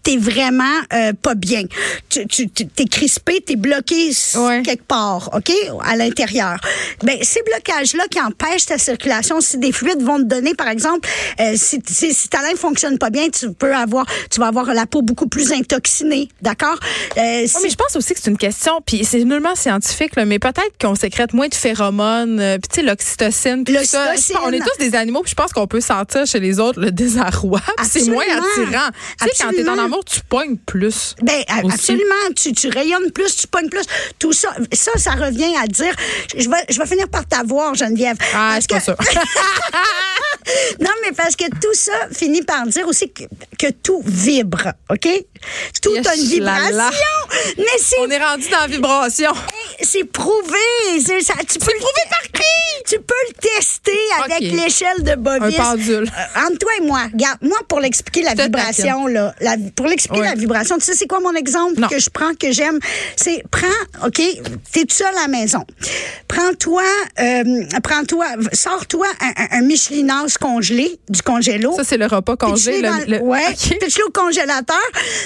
T'es 0.03 0.17
vraiment 0.17 0.63
euh, 0.93 1.13
pas 1.13 1.35
bien. 1.35 1.63
Tu, 2.09 2.27
tu, 2.27 2.49
tu- 2.49 2.67
t'es 2.67 2.85
crispé, 2.85 3.41
t'es 3.41 3.55
bloqué 3.55 4.11
Ouais. 4.35 4.61
quelque 4.63 4.83
part, 4.85 5.29
OK? 5.33 5.51
À 5.83 5.95
l'intérieur. 5.95 6.57
Ben, 7.03 7.17
ces 7.23 7.41
blocages-là 7.43 8.03
qui 8.11 8.19
empêchent 8.21 8.65
ta 8.67 8.77
circulation, 8.77 9.39
si 9.41 9.57
des 9.57 9.71
fluides 9.71 10.01
vont 10.03 10.17
te 10.17 10.23
donner, 10.23 10.53
par 10.53 10.67
exemple, 10.67 11.07
euh, 11.39 11.53
si, 11.55 11.81
si, 11.87 12.13
si 12.13 12.27
ta 12.29 12.41
lymphe 12.41 12.59
fonctionne 12.59 12.97
pas 12.97 13.09
bien, 13.09 13.29
tu 13.29 13.51
peux 13.53 13.73
avoir, 13.73 14.05
tu 14.29 14.39
vas 14.39 14.47
avoir 14.47 14.73
la 14.73 14.85
peau 14.85 15.01
beaucoup 15.01 15.27
plus 15.27 15.51
intoxinée, 15.53 16.29
d'accord? 16.41 16.77
Euh, 17.17 17.43
si- 17.47 17.57
mais 17.63 17.69
je 17.69 17.75
pense 17.75 17.95
aussi 17.95 18.13
que 18.13 18.19
c'est 18.21 18.29
une 18.29 18.37
question, 18.37 18.81
puis 18.85 19.05
c'est 19.05 19.23
nullement 19.23 19.55
scientifique, 19.55 20.15
là, 20.15 20.25
mais 20.25 20.39
peut-être 20.39 20.73
qu'on 20.79 20.95
sécrète 20.95 21.33
moins 21.33 21.47
de 21.47 21.55
phéromones, 21.55 22.39
euh, 22.39 22.57
puis 22.57 22.67
tu 22.69 22.75
sais, 22.75 22.81
l'oxytocine, 22.81 23.63
tout 23.63 23.73
ça. 23.85 24.13
On 24.43 24.51
est 24.51 24.59
tous 24.59 24.77
des 24.79 24.95
animaux, 24.95 25.21
puis 25.21 25.31
je 25.31 25.35
pense 25.35 25.51
qu'on 25.53 25.67
peut 25.67 25.81
sentir 25.81 26.25
chez 26.25 26.39
les 26.39 26.59
autres 26.59 26.79
le 26.79 26.91
désarroi, 26.91 27.61
c'est 27.83 28.05
moins 28.09 28.23
attirant. 28.23 28.89
Tu 29.21 29.27
sais, 29.27 29.31
quand 29.43 29.49
t'es 29.51 29.67
en 29.69 29.77
amour, 29.77 30.03
tu 30.05 30.19
pognes 30.27 30.57
plus. 30.57 31.15
Ben, 31.21 31.43
aussi. 31.63 31.73
absolument. 31.73 32.15
Tu, 32.35 32.53
tu 32.53 32.67
rayonnes 32.69 33.11
plus, 33.11 33.35
tu 33.35 33.47
pognes 33.47 33.69
plus. 33.69 33.83
Tout 34.19 34.33
ça, 34.33 34.49
ça, 34.73 34.91
ça 34.97 35.11
revient 35.11 35.55
à 35.63 35.67
dire. 35.67 35.93
Je 36.37 36.49
vais, 36.49 36.55
je 36.69 36.77
vais 36.79 36.85
finir 36.85 37.07
par 37.09 37.25
t'avoir, 37.25 37.75
Geneviève. 37.75 38.17
Ah, 38.33 38.57
je 38.61 38.67
Parce 38.67 38.83
suis 38.83 38.93
pas 38.93 39.03
que- 39.03 39.03
sûre. 39.11 39.21
non, 40.79 40.91
mais 41.03 41.11
parce 41.11 41.35
que 41.35 41.45
tout 41.45 41.73
ça 41.73 41.93
finit 42.11 42.43
par 42.43 42.65
dire 42.67 42.87
aussi 42.87 43.09
que, 43.11 43.23
que 43.57 43.71
tout 43.71 44.01
vibre, 44.05 44.71
OK? 44.91 45.07
Tout 45.81 45.91
a 46.05 46.15
une 46.15 46.21
Yes, 46.25 46.39
là, 46.39 46.89
vibration. 46.95 47.55
Mais 47.57 47.97
On 47.99 48.09
est 48.09 48.23
rendu 48.23 48.49
dans 48.49 48.59
la 48.59 48.67
vibration. 48.67 49.31
C'est 49.81 50.03
prouvé. 50.05 50.57
C'est 51.03 51.21
ça, 51.21 51.33
tu 51.47 51.59
peux 51.59 51.65
prouvé 51.77 52.01
par 52.09 52.21
qui? 52.33 52.41
Tu 52.87 52.97
peux 52.99 53.13
le 53.29 53.33
tester 53.33 53.91
avec 54.23 54.41
l'échelle 54.51 55.01
de 55.03 55.15
Bovis. 55.15 55.57
Un 55.59 55.63
pendule. 55.75 56.03
Euh, 56.07 56.39
entre 56.47 56.57
toi 56.59 56.71
et 56.79 56.85
moi, 56.85 56.99
regarde, 57.11 57.37
moi, 57.41 57.57
pour 57.67 57.79
l'expliquer 57.79 58.21
la 58.21 58.33
vibration, 58.35 59.07
là, 59.07 59.33
la- 59.41 59.55
pour 59.75 59.87
l'expliquer 59.87 60.21
Ouais. 60.21 60.27
la 60.29 60.35
vibration, 60.35 60.77
tu 60.77 60.85
sais, 60.85 60.93
c'est 60.93 61.07
quoi 61.07 61.19
mon 61.19 61.33
exemple 61.33 61.79
Non. 61.79 61.87
que 61.87 61.99
je 61.99 62.09
prends, 62.09 62.33
que 62.35 62.51
j'aime? 62.51 62.79
C'est, 63.15 63.43
prends, 63.49 64.05
OK, 64.07 64.21
t'es 64.71 64.81
tout 64.85 64.95
seul 64.95 65.07
à 65.17 65.21
la 65.23 65.27
maison. 65.27 65.65
Prends-toi, 66.27 66.83
euh, 67.19 67.43
prends-toi, 67.83 68.25
sors-toi 68.53 69.07
un, 69.21 69.57
un, 69.57 69.61
Michelinas 69.61 70.35
congelé, 70.39 70.99
du 71.09 71.21
congélo. 71.21 71.73
Ça, 71.75 71.83
c'est 71.83 71.97
le 71.97 72.05
repas 72.07 72.35
congelé. 72.35 72.81
Le- 72.81 73.05
le- 73.17 73.21
ouais, 73.21 73.41
OK. 73.49 73.79
pitche-les 73.79 74.03
au 74.03 74.09
congélateur? 74.11 74.77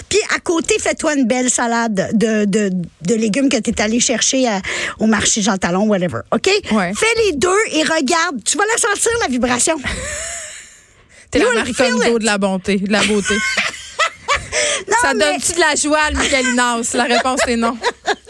Puis 0.07 0.19
à 0.35 0.39
côté, 0.39 0.77
fais-toi 0.79 1.15
une 1.15 1.25
belle 1.25 1.49
salade 1.49 2.09
de, 2.13 2.45
de, 2.45 2.69
de 3.01 3.15
légumes 3.15 3.49
que 3.49 3.57
tu 3.57 3.71
es 3.71 3.81
allé 3.81 3.99
chercher 3.99 4.38
à- 4.47 4.61
au 4.99 5.05
marché 5.07 5.41
Jean 5.41 5.57
Talon, 5.57 5.87
whatever. 5.87 6.19
OK? 6.31 6.49
Ouais. 6.71 6.91
Fais 6.95 7.13
les 7.25 7.33
deux 7.33 7.49
et 7.71 7.83
regarde. 7.83 8.43
Tu 8.45 8.57
vas 8.57 8.65
la 8.65 8.77
sentir, 8.77 9.11
la 9.21 9.27
vibration. 9.27 9.75
T'es 11.31 11.39
la 11.39 11.53
Marie 11.53 11.73
Kondo 11.73 12.17
de 12.19 12.25
la 12.25 12.37
bonté, 12.37 12.77
de 12.77 12.91
la 12.91 13.03
beauté. 13.03 13.35
Non, 14.87 14.95
Ça 15.01 15.13
mais, 15.13 15.19
donne-tu 15.25 15.53
de 15.53 15.59
la 15.59 15.75
joie, 15.75 16.09
le 16.11 16.17
Michelinas? 16.19 16.91
La 16.93 17.03
réponse 17.03 17.39
est 17.47 17.55
non. 17.55 17.77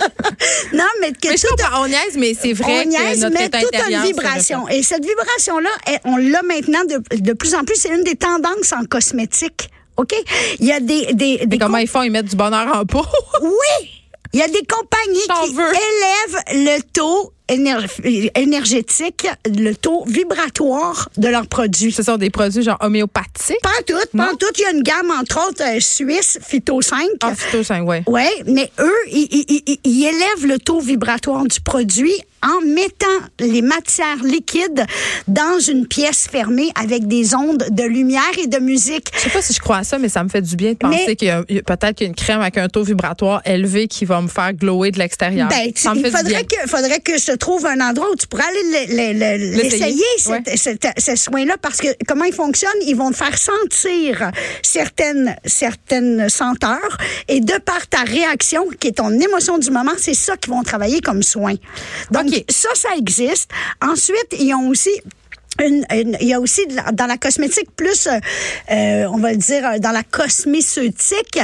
non, 0.73 0.83
mais 0.99 1.11
que 1.11 1.29
Mais 1.29 1.35
tout 1.35 1.47
comprends, 1.49 1.83
on 1.83 1.87
niaise, 1.87 2.15
mais 2.17 2.33
c'est 2.39 2.53
vrai 2.53 2.83
on 2.85 2.89
niaise, 2.89 3.19
que 3.19 3.23
notre 3.25 3.35
mais 3.37 3.45
état 3.45 3.59
tout 3.61 3.67
a 3.73 3.77
intérieur, 3.77 4.01
une 4.01 4.07
vibration. 4.07 4.67
Et 4.67 4.83
cette 4.83 5.05
vibration-là, 5.05 5.69
on 6.05 6.17
l'a 6.17 6.41
maintenant 6.43 6.83
de, 6.85 7.01
de 7.17 7.33
plus 7.33 7.53
en 7.55 7.63
plus. 7.63 7.75
C'est 7.75 7.89
une 7.89 8.03
des 8.03 8.15
tendances 8.15 8.73
en 8.73 8.83
cosmétique. 8.85 9.69
OK? 9.97 10.13
Il 10.59 10.65
y 10.65 10.71
a 10.71 10.79
des. 10.79 11.13
des, 11.13 11.37
des 11.37 11.47
Mais 11.47 11.57
comment 11.57 11.73
com- 11.73 11.81
ils 11.81 11.87
font? 11.87 12.01
Ils 12.03 12.11
mettent 12.11 12.29
du 12.29 12.35
bonheur 12.35 12.75
en 12.75 12.85
peau? 12.85 13.05
Oui! 13.41 13.98
Il 14.33 14.39
y 14.39 14.43
a 14.43 14.47
des 14.47 14.65
compagnies 14.65 15.47
qui 15.47 15.53
veux. 15.53 15.69
élèvent 15.69 16.43
le 16.67 16.81
taux 16.93 17.33
éner- 17.49 18.31
énergétique, 18.35 19.27
le 19.45 19.73
taux 19.73 20.03
vibratoire 20.05 21.09
de 21.17 21.27
leurs 21.27 21.47
produits. 21.47 21.91
Ce 21.91 22.03
sont 22.03 22.17
des 22.17 22.29
produits 22.29 22.63
genre 22.63 22.77
homéopathiques? 22.81 23.57
Pas 23.61 23.69
en 23.69 23.83
tout, 23.85 24.17
pas 24.17 24.31
en 24.31 24.35
tout. 24.35 24.47
Il 24.57 24.61
y 24.61 24.65
a 24.65 24.71
une 24.71 24.83
gamme, 24.83 25.11
entre 25.19 25.47
autres, 25.47 25.63
euh, 25.63 25.79
suisse, 25.79 26.39
Phyto 26.45 26.81
5. 26.81 26.97
Ah, 27.21 27.33
phyto 27.35 27.63
5, 27.63 27.87
ouais. 27.87 28.03
Oui, 28.07 28.23
mais 28.47 28.69
eux, 28.79 28.93
ils, 29.11 29.27
ils- 29.31 29.63
ils- 29.67 29.79
ils 29.83 30.05
élèvent 30.05 30.45
le 30.47 30.59
taux 30.59 30.79
vibratoire 30.79 31.43
du 31.45 31.59
produit 31.61 32.13
en 32.41 32.65
mettant 32.65 33.05
les 33.41 33.61
matières 33.61 34.23
liquides 34.23 34.85
dans 35.27 35.59
une 35.59 35.85
pièce 35.87 36.25
fermée 36.31 36.69
avec 36.81 37.05
des 37.05 37.35
ondes 37.35 37.65
de 37.69 37.83
lumière 37.83 38.21
et 38.41 38.47
de 38.47 38.59
musique. 38.59 39.07
Je 39.13 39.19
sais 39.23 39.29
pas 39.29 39.41
si 39.41 39.51
je 39.53 39.59
crois 39.59 39.77
à 39.79 39.83
ça, 39.83 39.97
mais 39.99 40.07
ça 40.07 40.23
me 40.23 40.29
fait 40.29 40.41
du 40.41 40.55
bien 40.55 40.71
de 40.71 40.77
penser 40.77 41.03
Mais- 41.05 41.15
qu'il 41.17 41.27
y 41.27 41.31
a, 41.31 41.43
peut-être 41.43 41.95
qu'il 41.95 42.05
y 42.05 42.07
a 42.07 42.09
une 42.11 42.15
crème 42.15 42.39
avec 42.39 42.57
un 42.57 42.69
taux 42.69 42.83
vibratoire 42.83 43.41
élevé 43.43 43.87
qui 43.89 44.05
va 44.05 44.21
me 44.21 44.29
faire 44.29 44.53
glower 44.53 44.91
de 44.91 44.99
l'extérieur. 44.99 45.49
Ben, 45.49 45.69
ça 45.75 45.93
me 45.93 45.99
il 45.99 46.09
fait 46.09 46.23
du 46.23 46.29
bien. 46.29 46.37
faudrait 46.39 46.45
que, 46.45 46.69
faudrait 46.69 46.99
que 47.01 47.19
ce 47.19 47.33
trouve 47.39 47.65
un 47.65 47.79
endroit 47.81 48.09
où 48.11 48.15
tu 48.15 48.27
pourrais 48.27 48.43
aller 48.43 48.63
le- 48.87 49.13
le- 49.13 49.37
le- 49.37 49.61
l'essayer, 49.61 50.03
Ouais. 50.27 50.43
ce 50.97 51.15
soin-là, 51.15 51.55
parce 51.61 51.77
que 51.79 51.87
comment 52.07 52.25
ils 52.25 52.33
fonctionnent, 52.33 52.71
ils 52.85 52.95
vont 52.95 53.09
te 53.11 53.17
faire 53.17 53.37
sentir 53.37 54.31
certaines, 54.61 55.35
certaines 55.45 56.29
senteurs, 56.29 56.97
et 57.27 57.39
de 57.39 57.57
par 57.59 57.87
ta 57.87 58.01
réaction, 58.03 58.67
qui 58.79 58.89
est 58.89 58.97
ton 58.97 59.11
émotion 59.19 59.57
du 59.57 59.71
moment, 59.71 59.93
c'est 59.97 60.13
ça 60.13 60.37
qu'ils 60.37 60.53
vont 60.53 60.63
travailler 60.63 61.01
comme 61.01 61.23
soin. 61.23 61.55
Donc, 62.11 62.27
ça, 62.49 62.69
ça 62.75 62.89
existe. 62.97 63.49
Ensuite, 63.81 64.35
ils 64.39 64.53
ont 64.53 64.67
aussi 64.69 64.91
une- 65.59 65.85
une- 65.91 66.17
il 66.21 66.27
y 66.27 66.33
a 66.33 66.39
aussi 66.39 66.61
la- 66.69 66.91
dans 66.91 67.05
la 67.05 67.17
cosmétique 67.17 67.69
plus, 67.75 68.07
euh, 68.07 68.19
euh, 68.71 69.05
on 69.11 69.17
va 69.17 69.31
le 69.31 69.37
dire, 69.37 69.65
euh, 69.65 69.79
dans 69.79 69.91
la 69.91 70.03
cosméceutique, 70.03 71.39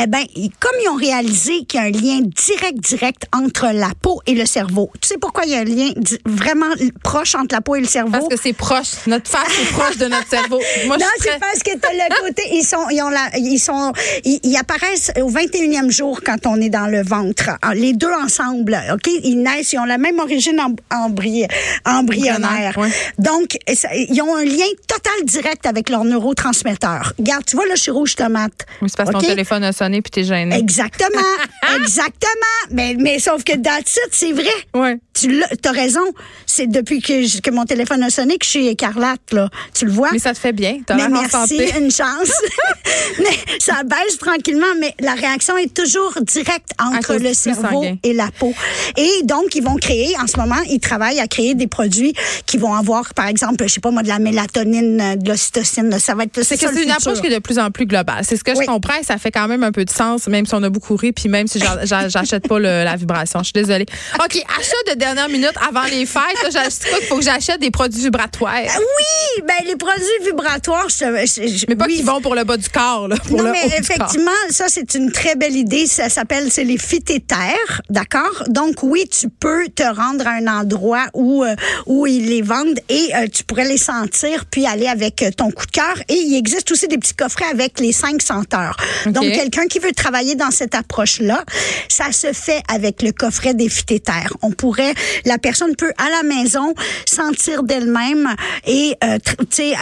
eh 0.00 0.06
ben, 0.06 0.22
ils- 0.34 0.50
comme 0.60 0.72
ils 0.82 0.88
ont 0.88 0.96
réalisé 0.96 1.64
qu'il 1.64 1.80
y 1.80 1.82
a 1.82 1.86
un 1.86 1.90
lien 1.90 2.20
direct, 2.22 2.78
direct 2.80 3.26
entre 3.34 3.66
la 3.72 3.90
peau 4.00 4.20
et 4.26 4.34
le 4.34 4.46
cerveau. 4.46 4.90
Tu 5.00 5.08
sais 5.08 5.18
pourquoi 5.18 5.44
il 5.44 5.52
y 5.52 5.54
a 5.54 5.60
un 5.60 5.64
lien 5.64 5.90
vraiment 6.24 6.66
proche 7.02 7.34
entre 7.34 7.54
la 7.54 7.60
peau 7.60 7.74
et 7.76 7.80
le 7.80 7.86
cerveau? 7.86 8.12
Parce 8.12 8.28
que 8.28 8.36
c'est 8.40 8.52
proche. 8.52 8.92
Notre 9.06 9.28
face 9.30 9.48
est 9.60 9.72
proche 9.72 9.96
de 9.98 10.06
notre 10.06 10.28
cerveau. 10.28 10.60
Moi, 10.86 10.96
non, 10.98 11.06
c'est 11.20 11.38
parce 11.40 11.62
que 11.62 11.76
t'as 11.78 11.92
le 11.92 12.26
côté, 12.26 12.42
ils 12.52 12.64
sont, 12.64 12.88
ils 12.90 13.02
ont 13.02 13.10
la, 13.10 13.28
ils 13.38 13.58
sont, 13.58 13.92
ils, 14.24 14.40
ils 14.42 14.56
apparaissent 14.56 15.10
au 15.20 15.28
21e 15.30 15.90
jour 15.90 16.20
quand 16.24 16.46
on 16.46 16.60
est 16.60 16.68
dans 16.70 16.86
le 16.86 17.02
ventre. 17.02 17.50
Ah, 17.62 17.74
Les 17.74 17.92
deux 17.92 18.12
ensemble, 18.24 18.78
OK? 18.92 19.10
Ils 19.24 19.42
naissent, 19.42 19.72
ils 19.72 19.78
ont 19.78 19.84
la 19.84 19.98
même 19.98 20.18
origine 20.18 20.58
em- 20.60 20.76
embry- 20.90 21.46
embryonnaire. 21.84 22.76
Embryonnaire, 22.76 22.78
ouais. 22.78 22.90
Donc, 23.18 23.55
ça- 23.74 23.94
ils 23.94 24.20
ont 24.22 24.34
un 24.36 24.44
lien 24.44 24.64
total 24.86 25.24
direct 25.24 25.66
avec 25.66 25.88
leurs 25.88 26.04
neurotransmetteurs. 26.04 27.12
Regarde, 27.18 27.44
tu 27.46 27.56
vois, 27.56 27.66
là, 27.66 27.74
je 27.74 27.82
suis 27.82 27.90
rouge 27.90 28.14
tomate. 28.16 28.66
Oui, 28.82 28.88
c'est 28.88 28.96
parce 28.96 29.08
que 29.10 29.14
ton 29.14 29.20
téléphone 29.20 29.64
a 29.64 29.72
sonné 29.72 30.02
puis 30.02 30.10
t'es 30.10 30.24
gêné. 30.24 30.56
Exactement, 30.56 31.20
exactement. 31.76 32.30
Mais, 32.70 32.94
mais 32.98 33.18
sauf 33.18 33.44
que 33.44 33.56
that's 33.56 33.96
it, 33.96 34.08
c'est 34.12 34.32
vrai. 34.32 34.44
Ouais. 34.74 34.98
Tu 35.14 35.42
as 35.64 35.70
raison. 35.70 36.04
C'est 36.46 36.66
depuis 36.66 37.00
que, 37.00 37.40
que 37.40 37.50
mon 37.50 37.64
téléphone 37.64 38.02
a 38.02 38.10
sonné 38.10 38.38
que 38.38 38.44
je 38.44 38.50
suis 38.50 38.66
écarlate, 38.68 39.32
là. 39.32 39.48
Tu 39.74 39.86
le 39.86 39.92
vois? 39.92 40.10
Mais 40.12 40.18
ça 40.18 40.32
te 40.34 40.38
fait 40.38 40.52
bien. 40.52 40.78
T'as 40.86 40.96
l'air 40.96 41.08
merci, 41.10 41.30
santé. 41.30 41.72
une 41.78 41.90
chance. 41.90 42.30
mais 43.18 43.58
ça 43.58 43.82
baisse 43.84 44.18
tranquillement, 44.18 44.66
mais 44.80 44.94
la 45.00 45.14
réaction 45.14 45.56
est 45.56 45.72
toujours 45.72 46.12
directe 46.22 46.70
entre 46.78 47.06
cause 47.14 47.22
le 47.22 47.34
cerveau 47.34 47.82
sanguin. 47.82 47.96
et 48.02 48.12
la 48.12 48.30
peau. 48.38 48.52
Et 48.96 49.22
donc, 49.24 49.54
ils 49.54 49.62
vont 49.62 49.76
créer, 49.76 50.14
en 50.22 50.26
ce 50.26 50.36
moment, 50.38 50.60
ils 50.68 50.80
travaillent 50.80 51.20
à 51.20 51.26
créer 51.28 51.54
des 51.54 51.66
produits 51.66 52.14
qui 52.46 52.58
vont 52.58 52.74
avoir, 52.74 53.14
par 53.14 53.26
exemple, 53.26 53.45
je 53.60 53.66
sais 53.66 53.80
pas 53.80 53.90
moi, 53.90 54.02
de 54.02 54.08
la 54.08 54.18
mélatonine, 54.18 55.00
euh, 55.00 55.16
de 55.16 55.28
l'ocytocine. 55.28 55.98
Ça 55.98 56.14
va 56.14 56.24
être 56.24 56.42
C'est 56.42 56.60
une 56.62 56.90
approche 56.90 57.20
qui 57.20 57.26
est 57.28 57.34
de 57.34 57.38
plus 57.38 57.58
en 57.58 57.70
plus 57.70 57.86
globale. 57.86 58.22
C'est 58.22 58.36
ce 58.36 58.44
que 58.44 58.52
Oui. 58.52 58.58
je 58.62 58.66
comprends 58.66 58.98
et 59.00 59.04
ça 59.04 59.18
fait 59.18 59.30
quand 59.30 59.48
même 59.48 59.62
un 59.62 59.72
peu 59.72 59.84
de 59.84 59.90
sens, 59.90 60.26
même 60.28 60.46
si 60.46 60.54
on 60.54 60.62
a 60.62 60.70
beaucoup 60.70 60.96
ri, 60.96 61.12
puis 61.12 61.28
même 61.28 61.46
si 61.46 61.58
j'a- 61.58 61.84
j'a- 61.84 62.08
j'achète 62.08 62.46
pas 62.48 62.58
le- 62.58 62.84
la 62.84 62.96
vibration. 62.96 63.40
Je 63.40 63.44
suis 63.46 63.52
désolée. 63.52 63.86
OK, 64.22 64.42
achat 64.58 64.94
de 64.94 64.98
dernière 64.98 65.28
minute 65.28 65.52
avant 65.68 65.84
les 65.84 66.06
fêtes. 66.06 66.22
là, 66.42 66.50
J'achète 66.52 66.86
quoi 66.88 66.98
qu'il 66.98 67.06
faut 67.08 67.16
que 67.16 67.24
j'achète 67.24 67.60
des 67.60 67.70
produits 67.70 68.02
vibratoires. 68.02 68.52
Ah 68.68 68.78
Oui, 68.78 69.42
ben 69.46 69.66
les 69.66 69.76
produits 69.76 70.04
vibratoires, 70.24 70.88
je, 70.88 70.96
je- 71.26 71.48
je- 71.56 71.64
Mais 71.68 71.76
pas 71.76 71.86
oui, 71.86 71.96
qui 71.96 72.02
vont 72.02 72.20
pour 72.20 72.34
le 72.34 72.44
bas 72.44 72.56
du 72.56 72.68
corps, 72.68 73.08
là, 73.08 73.16
pour 73.26 73.36
non, 73.38 73.44
le 73.44 73.52
mais 73.52 73.66
effectivement, 73.78 74.30
ça, 74.50 74.66
c'est 74.68 74.94
une 74.94 75.10
très 75.12 75.34
belle 75.36 75.56
idée. 75.56 75.86
Ça 75.86 76.08
s'appelle, 76.08 76.50
c'est 76.50 76.64
les 76.64 76.78
phytéthères, 76.78 77.82
d'accord? 77.90 78.44
Donc, 78.48 78.82
oui, 78.82 79.08
tu 79.08 79.28
peux 79.28 79.66
te 79.74 79.82
rendre 79.82 80.26
à 80.26 80.30
un 80.32 80.46
endroit 80.46 81.06
où, 81.14 81.44
euh, 81.44 81.54
où 81.86 82.06
ils 82.06 82.28
les 82.28 82.42
vendent 82.42 82.78
et 82.88 83.10
euh, 83.14 83.25
tu 83.26 83.44
pourrais 83.44 83.66
les 83.66 83.78
sentir 83.78 84.44
puis 84.46 84.66
aller 84.66 84.86
avec 84.86 85.22
euh, 85.22 85.30
ton 85.30 85.50
coup 85.50 85.66
de 85.66 85.70
cœur. 85.70 85.96
Et 86.08 86.14
il 86.14 86.36
existe 86.36 86.70
aussi 86.70 86.88
des 86.88 86.98
petits 86.98 87.14
coffrets 87.14 87.46
avec 87.50 87.80
les 87.80 87.92
cinq 87.92 88.22
senteurs. 88.22 88.76
Donc, 89.06 89.24
quelqu'un 89.24 89.66
qui 89.66 89.78
veut 89.78 89.92
travailler 89.92 90.34
dans 90.34 90.50
cette 90.50 90.74
approche-là, 90.74 91.44
ça 91.88 92.12
se 92.12 92.32
fait 92.32 92.62
avec 92.68 93.02
le 93.02 93.12
coffret 93.12 93.54
des 93.54 93.68
phytéthères. 93.68 94.32
On 94.42 94.50
pourrait, 94.50 94.94
la 95.24 95.38
personne 95.38 95.74
peut 95.76 95.92
à 95.98 96.10
la 96.10 96.22
maison 96.22 96.74
sentir 97.06 97.62
d'elle-même 97.62 98.34
et, 98.66 98.96
euh, 99.04 99.18
tu 99.24 99.46
sais, 99.50 99.74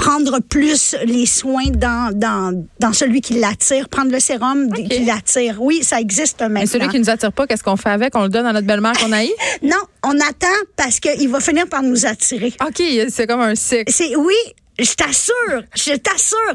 prendre 0.00 0.40
plus 0.40 0.96
les 1.04 1.26
soins 1.26 1.68
dans, 1.68 2.10
dans, 2.16 2.66
dans 2.78 2.92
celui 2.94 3.20
qui 3.20 3.34
l'attire, 3.34 3.88
prendre 3.88 4.10
le 4.10 4.18
sérum 4.18 4.72
qui 4.72 5.04
l'attire. 5.04 5.56
Oui, 5.60 5.82
ça 5.82 6.00
existe 6.00 6.40
maintenant. 6.40 6.60
Mais 6.60 6.66
celui 6.66 6.88
qui 6.88 6.98
nous 6.98 7.10
attire 7.10 7.32
pas, 7.32 7.46
qu'est-ce 7.46 7.62
qu'on 7.62 7.76
fait 7.76 7.90
avec? 7.90 8.16
On 8.16 8.22
le 8.22 8.30
donne 8.30 8.46
à 8.46 8.52
notre 8.54 8.66
belle-mère 8.66 8.92
qu'on 8.92 9.12
a 9.12 9.20
Non, 9.62 9.76
on 10.02 10.18
attend 10.20 10.46
parce 10.74 11.00
qu'il 11.00 11.28
va 11.28 11.40
finir 11.40 11.66
par 11.68 11.82
nous 11.82 12.06
attirer. 12.06 12.54
OK, 12.66 12.82
c'est 13.10 13.26
comme 13.26 13.40
un 13.40 13.54
cycle. 13.54 13.92
C'est 13.92 14.16
oui, 14.16 14.34
je 14.78 14.94
t'assure, 14.94 15.62
je 15.74 15.94
t'assure. 15.96 16.54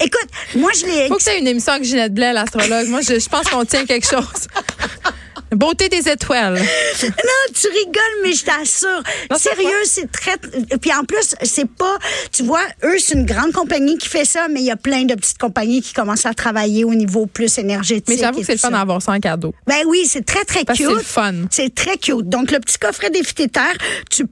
Écoute, 0.00 0.28
moi 0.56 0.70
je 0.74 0.86
l'ai 0.86 1.08
Faut 1.08 1.16
que 1.16 1.22
tu 1.22 1.28
aies 1.28 1.38
une 1.38 1.48
émission 1.48 1.74
avec 1.74 1.84
Ginette 1.84 2.14
Blais, 2.14 2.32
l'astrologue. 2.32 2.88
Moi, 2.88 3.02
je, 3.02 3.18
je 3.18 3.28
pense 3.28 3.46
qu'on 3.48 3.66
tient 3.66 3.84
quelque 3.84 4.08
chose. 4.08 4.24
Beauté 5.52 5.88
des 5.88 6.08
étoiles. 6.08 6.60
Non, 7.02 7.54
tu 7.54 7.68
rigoles, 7.68 8.22
mais 8.22 8.32
je 8.32 8.44
t'assure. 8.44 9.02
Sérieux, 9.36 9.82
c'est 9.84 10.10
très. 10.10 10.36
Puis 10.80 10.92
en 10.92 11.04
plus, 11.04 11.34
c'est 11.42 11.68
pas. 11.68 11.98
Tu 12.32 12.42
vois, 12.42 12.62
eux, 12.84 12.96
c'est 12.98 13.14
une 13.14 13.26
grande 13.26 13.52
compagnie 13.52 13.98
qui 13.98 14.08
fait 14.08 14.24
ça, 14.24 14.48
mais 14.48 14.60
il 14.60 14.66
y 14.66 14.70
a 14.70 14.76
plein 14.76 15.04
de 15.04 15.14
petites 15.14 15.38
compagnies 15.38 15.82
qui 15.82 15.92
commencent 15.92 16.26
à 16.26 16.32
travaer 16.34 16.84
au 16.84 16.94
niveau 16.94 17.26
plus 17.26 17.58
énergétique. 17.58 18.08
Mais 18.08 18.16
j'avoue 18.16 18.40
que 18.40 18.46
c'est 18.46 18.52
le 18.52 18.58
fun 18.58 18.70
d'avoir 18.70 19.02
ça 19.02 19.12
en 19.12 19.20
cadeau. 19.20 19.54
Ben 19.66 19.82
oui, 19.86 20.06
c'est 20.06 20.24
très, 20.24 20.44
très 20.44 20.64
Parce 20.64 20.78
cute. 20.78 20.88
c'est 20.98 21.04
fun. 21.04 21.34
C'est 21.50 21.74
très 21.74 21.98
cute. 21.98 22.28
Donc, 22.28 22.50
le 22.50 22.60
petit 22.60 22.78
coffret 22.78 23.10
des 23.10 23.22
phytéthères, 23.22 23.76
tu, 24.10 24.24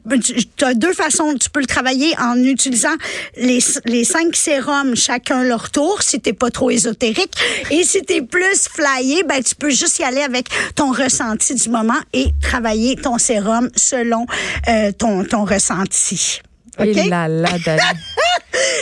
tu 0.57 0.65
as 0.65 0.75
deux 0.75 0.95
façons. 0.95 1.35
Tu 1.39 1.51
peux 1.51 1.61
le 1.61 1.67
travailler 1.67 2.15
en 2.19 2.43
utilisant 2.43 2.95
les, 3.37 3.59
les 3.85 4.05
cinq 4.05 4.35
sérums, 4.37 4.97
chacun 4.97 5.45
leur 5.45 5.71
tour, 5.71 6.03
si 6.03 6.21
t'es 6.21 6.33
pas 6.33 6.51
trop 6.51 6.71
ésotérique. 6.71 7.33
Et 7.71 7.85
si 7.85 8.03
t'es 8.03 8.23
plus 8.23 8.69
flyé, 8.73 9.23
ben, 9.25 9.43
tu 9.43 9.55
peux 9.55 9.71
juste 9.71 9.99
y 9.99 10.03
aller 10.05 10.23
avec 10.23 10.49
ton 10.75 10.91
ressenti 11.05 11.55
du 11.55 11.69
moment 11.69 12.01
et 12.13 12.27
travailler 12.41 12.97
ton 12.97 13.19
sérum 13.19 13.69
selon 13.77 14.27
euh, 14.69 14.93
ton, 14.93 15.25
ton 15.25 15.45
ressenti. 15.45 16.41
OK? 16.79 16.87
Et 16.87 16.95
là, 17.05 17.29
là. 17.29 17.49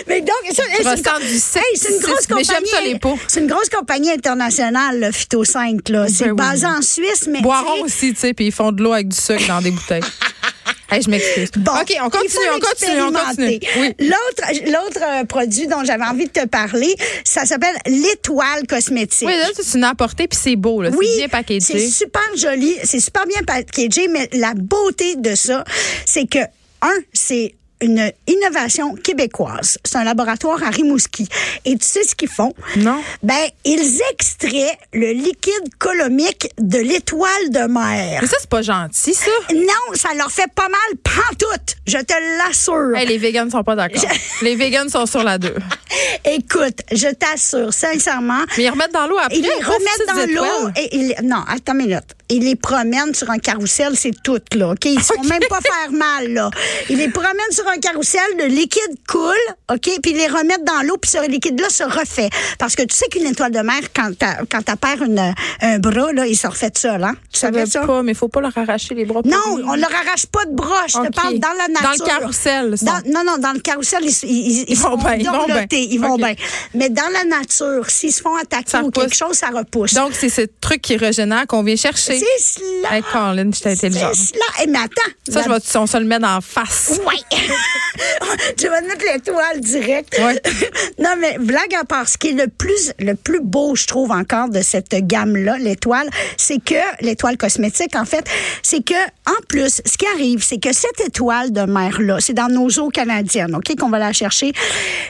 Mais 0.06 0.20
donc, 0.20 0.30
ça, 0.52 0.62
c'est 0.76 0.82
une- 0.86 1.28
du 1.28 1.38
sexe, 1.38 1.56
Hey, 1.56 1.76
c'est 1.76 1.94
une 1.94 2.00
grosse 2.00 2.26
compagnie. 2.26 2.98
C'est 3.28 3.40
une 3.40 3.46
grosse 3.46 3.68
compagnie 3.68 4.10
internationale, 4.10 5.00
le 5.00 5.12
Phyto 5.12 5.44
5. 5.44 5.88
Là. 5.88 6.06
C'est 6.08 6.30
oui. 6.30 6.36
basé 6.36 6.66
en 6.66 6.82
Suisse, 6.82 7.26
mais. 7.30 7.40
Boiron 7.40 7.74
tu 7.74 7.78
sais, 7.78 7.84
aussi, 7.84 8.14
tu 8.14 8.20
sais, 8.20 8.34
puis 8.34 8.46
ils 8.46 8.52
font 8.52 8.72
de 8.72 8.82
l'eau 8.82 8.92
avec 8.92 9.08
du 9.08 9.16
sucre 9.16 9.46
dans 9.48 9.60
des 9.60 9.70
bouteilles. 9.70 10.02
Hey, 10.92 11.00
je 11.00 11.08
m'excuse. 11.08 11.50
Bon, 11.56 11.72
OK, 11.72 11.96
on 12.02 12.10
continue, 12.10 12.50
on 12.54 12.60
continue, 12.60 13.00
on 13.00 13.12
continue. 13.12 13.60
Oui. 13.78 13.94
L'autre, 13.98 14.66
l'autre 14.66 15.00
euh, 15.02 15.24
produit 15.24 15.66
dont 15.66 15.82
j'avais 15.84 16.04
envie 16.04 16.26
de 16.26 16.32
te 16.32 16.46
parler, 16.46 16.94
ça 17.24 17.46
s'appelle 17.46 17.74
l'étoile 17.86 18.66
cosmétique. 18.68 19.26
Oui, 19.26 19.34
là, 19.34 19.46
tu 19.54 19.78
l'as 19.78 19.88
apporté, 19.88 20.28
puis 20.28 20.38
c'est 20.40 20.56
beau, 20.56 20.82
là. 20.82 20.90
Oui, 20.90 21.06
c'est 21.06 21.16
bien 21.16 21.24
c'est 21.24 21.30
packagé. 21.30 21.88
super 21.88 22.36
joli, 22.36 22.76
c'est 22.84 23.00
super 23.00 23.26
bien 23.26 23.40
packagé, 23.46 24.08
mais 24.08 24.28
la 24.34 24.52
beauté 24.54 25.16
de 25.16 25.34
ça, 25.34 25.64
c'est 26.04 26.26
que, 26.26 26.40
un, 26.82 26.98
c'est 27.14 27.54
une 27.82 28.10
innovation 28.26 28.94
québécoise. 28.94 29.78
C'est 29.84 29.96
un 29.96 30.04
laboratoire 30.04 30.62
à 30.62 30.70
Rimouski. 30.70 31.28
Et 31.64 31.76
tu 31.76 31.84
sais 31.84 32.04
ce 32.04 32.14
qu'ils 32.14 32.28
font? 32.28 32.54
Non. 32.76 33.00
Ben, 33.22 33.48
ils 33.64 34.00
extraient 34.12 34.78
le 34.92 35.12
liquide 35.12 35.74
colomique 35.78 36.48
de 36.58 36.78
l'étoile 36.78 37.50
de 37.50 37.66
mer. 37.70 38.20
Mais 38.22 38.26
ça, 38.26 38.36
c'est 38.40 38.48
pas 38.48 38.62
gentil, 38.62 39.12
ça. 39.14 39.30
Non, 39.54 39.94
ça 39.94 40.14
leur 40.16 40.30
fait 40.30 40.50
pas 40.54 40.68
mal 40.68 40.98
pantoute, 41.02 41.76
je 41.86 41.98
te 41.98 42.14
l'assure. 42.38 42.96
Hey, 42.96 43.06
les 43.06 43.18
végans 43.18 43.50
sont 43.50 43.64
pas 43.64 43.74
d'accord. 43.74 44.02
Les 44.42 44.56
végans 44.56 44.88
sont 44.88 45.06
sur 45.06 45.22
la 45.24 45.38
2. 45.38 45.54
Écoute, 46.24 46.80
je 46.92 47.08
t'assure, 47.08 47.72
sincèrement, 47.74 48.42
Mais 48.56 48.64
ils 48.64 48.70
remettent 48.70 48.92
dans 48.92 49.06
l'eau 49.06 49.18
après. 49.18 49.36
ils 49.36 49.42
les 49.42 49.64
remettent 49.64 50.06
dans 50.36 50.40
l'eau 50.40 50.70
et 50.76 50.96
ils, 50.96 51.14
non, 51.24 51.42
attends 51.48 51.72
une 51.72 51.86
minute. 51.86 52.14
Ils 52.32 52.44
les 52.44 52.56
promènent 52.56 53.14
sur 53.14 53.30
un 53.30 53.38
carrousel, 53.38 53.92
c'est 53.96 54.14
tout 54.22 54.40
là, 54.54 54.70
OK, 54.70 54.84
ils 54.86 55.02
se 55.02 55.12
font 55.12 55.22
même 55.24 55.40
pas 55.48 55.60
faire 55.60 55.92
mal 55.92 56.32
là. 56.32 56.50
Ils 56.88 56.96
les 56.98 57.08
promènent 57.08 57.50
sur 57.52 57.66
un 57.68 57.76
carrousel, 57.78 58.22
le 58.38 58.46
liquide 58.46 58.96
coule, 59.06 59.34
OK, 59.70 59.90
puis 60.02 60.12
ils 60.12 60.16
les 60.16 60.26
remettent 60.28 60.64
dans 60.64 60.82
l'eau 60.86 60.96
puis 60.96 61.10
ce 61.10 61.28
liquide 61.28 61.60
là 61.60 61.68
se 61.68 61.84
refait 61.84 62.30
parce 62.58 62.74
que 62.74 62.82
tu 62.82 62.94
sais 62.96 63.06
qu'une 63.08 63.26
étoile 63.26 63.52
de 63.52 63.60
mer 63.60 63.80
quand 63.94 64.10
t'as 64.18 64.76
perdu 64.76 65.06
une- 65.06 65.34
un 65.60 65.78
bras 65.78 66.12
là, 66.12 66.26
il 66.26 66.36
se 66.36 66.46
refait 66.46 66.70
de 66.70 66.78
ça 66.78 66.98
là. 66.98 67.12
Tu 67.32 67.38
savais 67.40 67.66
ça? 67.66 67.80
pas, 67.86 68.02
mais 68.02 68.14
faut 68.14 68.28
pas 68.28 68.40
leur 68.40 68.56
arracher 68.56 68.94
les 68.94 69.04
bras. 69.04 69.20
Non, 69.24 69.38
on 69.66 69.74
leur 69.74 69.90
arrache 69.94 70.26
pas 70.26 70.44
de 70.46 70.52
bras. 70.54 70.86
Je 70.88 70.94
te 70.94 71.12
parle 71.14 71.38
dans 71.38 71.48
la 71.58 71.68
Dans 71.68 71.88
nature. 71.90 72.04
le 72.06 72.10
carrousel, 72.10 72.78
ça. 72.78 72.84
Dans- 72.86 73.10
non, 73.12 73.24
non, 73.24 73.38
dans 73.38 73.52
le 73.52 73.60
carrousel, 73.60 74.00
ils, 74.04 74.10
ils, 74.24 74.64
Ils 74.68 74.78
vont 74.78 74.96
bien, 74.96 75.14
ils 75.14 75.26
vont 75.26 75.46
bien. 75.46 75.66
Ils 75.70 75.98
vont 76.00 76.16
bien. 76.16 76.34
Mais 76.74 76.88
dans 76.88 77.08
la 77.12 77.24
nature, 77.24 77.88
s'ils 77.90 78.12
se 78.12 78.22
font 78.22 78.34
attaquer 78.36 78.70
Ça 78.70 78.82
ou 78.82 78.86
repousse. 78.86 79.02
quelque 79.04 79.16
chose, 79.16 79.36
ça 79.36 79.48
repousse. 79.48 79.94
Donc, 79.94 80.12
c'est 80.18 80.28
ce 80.28 80.42
truc 80.60 80.80
qui 80.82 80.96
régénère 80.96 81.46
qu'on 81.46 81.62
vient 81.62 81.76
chercher. 81.76 82.21
C'est 82.22 82.60
cela. 82.60 82.96
Hey, 82.96 83.02
Colin, 83.02 83.50
j'étais 83.52 83.76
c'est 83.76 83.86
intelligente. 83.86 84.14
cela. 84.14 84.44
Eh, 84.62 84.66
mais 84.66 84.78
attends. 84.78 85.12
Ça, 85.28 85.42
je 85.42 85.48
vais, 85.48 85.78
on 85.78 85.86
se 85.86 85.96
le 85.96 86.04
met 86.04 86.18
la 86.18 86.40
face. 86.40 87.00
Oui. 87.06 87.20
tu 88.56 88.68
vas 88.68 88.80
mettre 88.80 89.04
l'étoile 89.12 89.60
direct. 89.60 90.18
Ouais. 90.18 90.40
non, 90.98 91.14
mais 91.18 91.38
blague 91.38 91.74
à 91.74 91.84
part, 91.84 92.08
ce 92.08 92.18
qui 92.18 92.28
est 92.28 92.32
le 92.32 92.48
plus, 92.48 92.92
le 92.98 93.14
plus 93.14 93.40
beau, 93.40 93.74
je 93.74 93.86
trouve 93.86 94.10
encore, 94.10 94.48
de 94.48 94.62
cette 94.62 94.94
gamme-là, 94.94 95.58
l'étoile, 95.58 96.08
c'est 96.36 96.62
que, 96.62 96.74
l'étoile 97.00 97.36
cosmétique, 97.36 97.96
en 97.96 98.04
fait, 98.04 98.24
c'est 98.62 98.84
que, 98.84 98.94
en 99.26 99.40
plus, 99.48 99.80
ce 99.84 99.96
qui 99.96 100.06
arrive, 100.14 100.42
c'est 100.42 100.58
que 100.58 100.72
cette 100.72 101.00
étoile 101.00 101.52
de 101.52 101.62
mer-là, 101.62 102.18
c'est 102.20 102.34
dans 102.34 102.48
nos 102.48 102.68
eaux 102.78 102.90
canadiennes, 102.90 103.54
OK, 103.54 103.76
qu'on 103.78 103.90
va 103.90 103.98
la 103.98 104.12
chercher. 104.12 104.52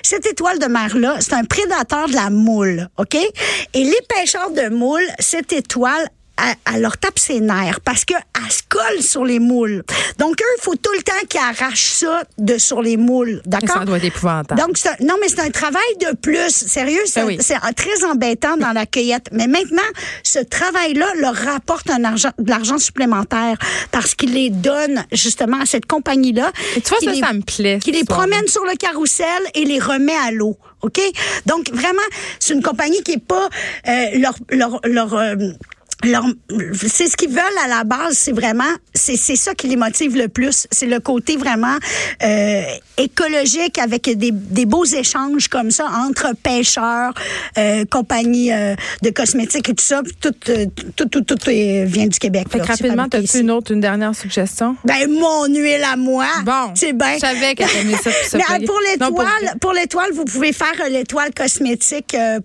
Cette 0.02 0.26
étoile 0.26 0.58
de 0.58 0.66
mer-là, 0.66 1.16
c'est 1.20 1.34
un 1.34 1.44
prédateur 1.44 2.08
de 2.08 2.14
la 2.14 2.30
moule, 2.30 2.88
OK? 2.98 3.14
Et 3.14 3.84
les 3.84 4.00
pêcheurs 4.08 4.50
de 4.50 4.68
moules, 4.68 5.06
cette 5.18 5.52
étoile, 5.52 6.08
elle, 6.42 6.74
elle 6.74 6.82
leur 6.82 6.98
tape 6.98 7.18
ses 7.18 7.40
nerfs 7.40 7.80
parce 7.80 8.04
qu'elle 8.04 8.18
se 8.50 8.62
colle 8.68 9.02
sur 9.02 9.24
les 9.24 9.38
moules. 9.38 9.82
Donc, 10.18 10.40
eux, 10.40 10.44
il 10.58 10.62
faut 10.62 10.74
tout 10.74 10.92
le 10.96 11.02
temps 11.02 11.12
qu'ils 11.28 11.40
arrachent 11.40 11.90
ça 11.92 12.22
de 12.38 12.58
sur 12.58 12.82
les 12.82 12.96
moules. 12.96 13.40
D'accord? 13.46 13.78
Ça 13.78 13.84
doit 13.84 13.98
être 13.98 14.04
épouvantable. 14.04 14.60
Donc, 14.60 14.76
un- 14.86 15.04
non, 15.04 15.14
mais 15.20 15.28
c'est 15.28 15.40
un 15.40 15.50
travail 15.50 15.82
de 16.00 16.16
plus. 16.16 16.50
Sérieux, 16.50 17.00
c'est 17.06 17.20
Ben 17.20 17.26
oui. 17.26 17.38
c'est 17.40 17.54
un- 17.54 17.72
très 17.72 18.04
embêtant 18.04 18.56
dans 18.56 18.72
la 18.72 18.86
cueillette. 18.86 19.28
Mais 19.32 19.46
maintenant, 19.46 19.82
ce 20.22 20.38
travail-là 20.40 21.06
leur 21.16 21.34
rapporte 21.34 21.90
un 21.90 22.04
argent, 22.04 22.30
de 22.38 22.50
l'argent 22.50 22.78
supplémentaire 22.78 23.56
parce 23.90 24.14
qu'il 24.14 24.34
les 24.34 24.50
donne 24.50 25.04
justement 25.12 25.60
à 25.60 25.66
cette 25.66 25.86
compagnie-là. 25.86 26.50
Et 26.76 26.80
tu 26.80 26.88
vois, 26.90 26.98
ça, 27.00 27.10
les- 27.12 27.20
ça 27.20 27.32
me 27.32 27.42
plaît. 27.42 27.78
qui 27.82 27.92
les 27.92 28.04
promène 28.04 28.46
sur 28.48 28.64
le 28.64 28.74
carrousel 28.76 29.26
et 29.54 29.64
les 29.64 29.78
remet 29.78 30.16
à 30.26 30.30
l'eau. 30.30 30.56
OK? 30.82 31.00
Donc, 31.46 31.70
vraiment, 31.72 32.02
c'est 32.40 32.54
une 32.54 32.62
compagnie 32.62 33.00
qui 33.02 33.12
est 33.12 33.24
pas 33.24 33.48
euh, 33.88 34.06
leur, 34.18 34.34
leur, 34.50 34.80
leur, 34.84 35.14
euh, 35.14 35.34
leur- 35.34 35.54
c'est 36.02 37.08
ce 37.08 37.16
qu'ils 37.16 37.30
veulent 37.30 37.58
à 37.64 37.68
la 37.68 37.84
base, 37.84 38.14
c'est 38.14 38.32
vraiment, 38.32 38.64
c'est 38.94 39.16
c'est 39.16 39.36
ça 39.36 39.54
qui 39.54 39.68
les 39.68 39.76
motive 39.76 40.16
le 40.16 40.28
plus. 40.28 40.66
C'est 40.70 40.86
le 40.86 41.00
côté 41.00 41.36
vraiment 41.36 41.76
euh, 42.22 42.62
écologique 42.98 43.78
avec 43.78 44.04
des, 44.16 44.30
des 44.32 44.66
beaux 44.66 44.84
échanges 44.84 45.48
comme 45.48 45.70
ça 45.70 45.86
entre 46.06 46.34
pêcheurs, 46.42 47.14
euh, 47.58 47.84
compagnies 47.90 48.52
euh, 48.52 48.74
de 49.02 49.10
cosmétiques 49.10 49.68
et 49.68 49.74
tout 49.74 49.84
ça. 49.84 50.02
Tout, 50.20 50.34
euh, 50.48 50.66
tout, 50.96 51.06
tout, 51.06 51.22
tout, 51.22 51.36
vient 51.46 52.06
du 52.06 52.18
Québec. 52.18 52.46
Fait 52.50 52.58
là. 52.58 52.64
Rapidement, 52.64 53.06
as-tu 53.12 53.40
une 53.40 53.50
autre, 53.50 53.72
une 53.72 53.80
dernière 53.80 54.14
suggestion? 54.14 54.76
Ben, 54.84 55.10
mon 55.10 55.46
huile 55.46 55.84
à 55.90 55.96
moi. 55.96 56.26
Bon. 56.44 56.72
C'est 56.74 56.92
bien. 56.92 57.14
Je 57.14 57.20
savais 57.20 57.54
qu'elle 57.54 57.68
aimait 57.80 57.96
ça 57.96 58.10
pour 58.30 58.58
Mais 58.58 58.66
pour 58.66 58.80
l'étoile, 58.80 59.56
pour 59.60 59.72
l'étoile, 59.72 60.12
vous 60.12 60.24
pouvez 60.24 60.52
faire 60.52 60.74
euh, 60.84 60.88
l'étoile 60.88 61.32
cosmétique 61.34 62.14
euh, 62.14 62.38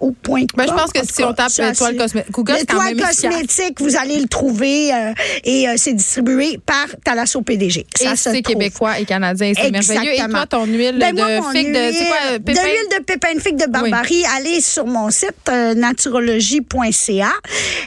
ou 0.00 0.12
point 0.12 0.44
Ben, 0.56 0.66
je 0.66 0.72
pense 0.72 0.92
que 0.92 1.00
si 1.04 1.22
on 1.24 1.32
tape 1.32 1.50
ça, 1.50 1.89
l'étoile 1.92 2.24
cosmétique, 2.32 2.58
L'étoile 2.60 2.96
cosmétique, 2.96 3.80
vous 3.80 3.96
allez 3.96 4.18
le 4.20 4.28
trouver 4.28 4.92
euh, 4.92 5.12
et 5.44 5.68
euh, 5.68 5.74
c'est 5.76 5.92
distribué 5.94 6.58
par 6.64 6.86
Talasso 7.04 7.40
PDG. 7.42 7.86
Et 8.00 8.04
Ça 8.04 8.16
se 8.16 8.30
c'est 8.30 8.42
québécois 8.42 8.98
et 8.98 9.04
canadien, 9.04 9.52
c'est 9.54 9.70
merveilleux. 9.70 10.12
Et 10.14 10.28
toi, 10.28 10.46
ton 10.46 10.64
huile 10.66 10.96
Ben, 10.98 11.14
moi, 11.14 11.26
de 11.52 11.56
figue 11.58 11.72
de, 11.72 11.92
c'est 11.92 12.06
quoi, 12.06 12.38
de 12.38 12.42
pépin? 12.42 12.60
l'huile 12.62 12.98
de 12.98 13.04
pépin 13.04 13.34
de 13.34 13.40
figue 13.40 13.56
de 13.56 13.70
Barbarie, 13.70 14.24
allez 14.36 14.60
sur 14.60 14.86
mon 14.86 15.10
site 15.10 15.30
euh, 15.48 15.74
naturologie.ca 15.74 17.30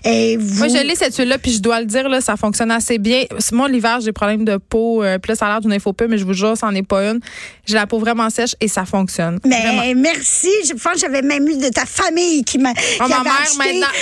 et 0.05 0.37
vous 0.37 0.57
Moi, 0.59 0.67
je 0.67 0.85
l'ai 0.85 0.95
cette 0.95 1.15
huile-là, 1.15 1.37
puis 1.37 1.51
je 1.53 1.59
dois 1.59 1.79
le 1.79 1.85
dire, 1.85 2.07
là, 2.09 2.21
ça 2.21 2.35
fonctionne 2.35 2.71
assez 2.71 2.97
bien. 2.97 3.23
Moi, 3.51 3.69
l'hiver, 3.69 3.97
j'ai 3.99 4.07
des 4.07 4.11
problèmes 4.13 4.45
de 4.45 4.57
peau. 4.57 5.03
euh, 5.03 5.17
puis 5.17 5.29
là, 5.31 5.35
ça 5.35 5.45
a 5.47 5.49
l'air 5.49 5.61
d'une 5.61 5.73
info 5.73 5.93
peu, 5.93 6.07
mais 6.07 6.17
je 6.17 6.25
vous 6.25 6.33
jure, 6.33 6.55
c'en 6.57 6.73
est 6.75 6.87
pas 6.87 7.09
une. 7.11 7.19
J'ai 7.65 7.75
la 7.75 7.87
peau 7.87 7.99
vraiment 7.99 8.29
sèche 8.29 8.55
et 8.59 8.67
ça 8.67 8.85
fonctionne. 8.85 9.39
Vraiment. 9.43 9.81
Mais 9.81 9.93
merci. 9.95 10.49
Je 10.67 10.73
pense 10.73 10.93
que 10.93 10.99
j'avais 10.99 11.21
même 11.21 11.47
eu 11.47 11.57
de 11.57 11.69
ta 11.69 11.85
famille 11.85 12.43
qui 12.43 12.57
m'a. 12.57 12.71
Oh, 12.99 13.07
ma 13.07 13.23
mère. 13.23 13.33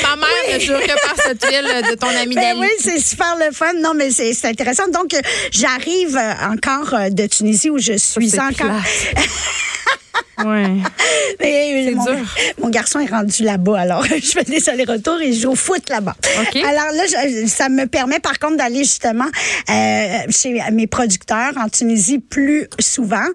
Ma 0.04 0.16
mère 0.16 0.30
Oui. 0.48 0.54
ne 0.56 0.60
jure 0.60 0.80
que 0.80 1.08
par 1.08 1.16
cette 1.26 1.44
huile 1.46 1.90
de 1.90 1.96
ton 1.96 2.08
ami 2.08 2.36
Ben 2.36 2.56
oui, 2.58 2.68
c'est 2.80 3.00
super 3.00 3.36
le 3.38 3.52
fun. 3.52 3.74
Non, 3.74 3.94
mais 3.94 4.12
c'est 4.12 4.46
intéressant. 4.46 4.88
Donc, 4.88 5.14
euh, 5.14 5.22
j'arrive 5.52 6.18
euh, 6.18 6.34
encore 6.52 6.94
euh, 6.94 7.10
de 7.10 7.26
Tunisie 7.28 7.70
où 7.70 7.78
je 7.78 7.98
suis 7.98 8.40
encore. 8.40 8.82
Ouais. 10.44 10.68
Mais, 11.40 11.74
euh, 11.74 11.86
C'est 11.90 11.96
mon, 11.96 12.06
dur. 12.06 12.36
mon 12.64 12.70
garçon 12.70 13.00
est 13.00 13.10
rendu 13.10 13.44
là-bas, 13.44 13.80
alors 13.80 14.04
je 14.06 14.20
fais 14.32 14.44
des 14.44 14.68
allers-retours 14.70 15.22
et 15.22 15.34
je 15.34 15.42
joue 15.42 15.52
au 15.52 15.56
foot 15.56 15.88
là-bas. 15.90 16.16
OK. 16.42 16.56
Alors 16.64 16.92
là, 16.94 17.04
je- 17.08 17.48
ça 17.48 17.70
me 17.70 17.86
permet 17.86 18.20
par 18.20 18.40
contre 18.40 18.58
d'aller 18.58 18.80
justement 18.84 19.28
euh, 19.70 20.18
chez 20.30 20.60
mes 20.72 20.88
producteurs 20.88 21.52
en 21.58 21.70
Tunisie 21.70 22.18
plus 22.20 22.68
souvent. 22.80 23.26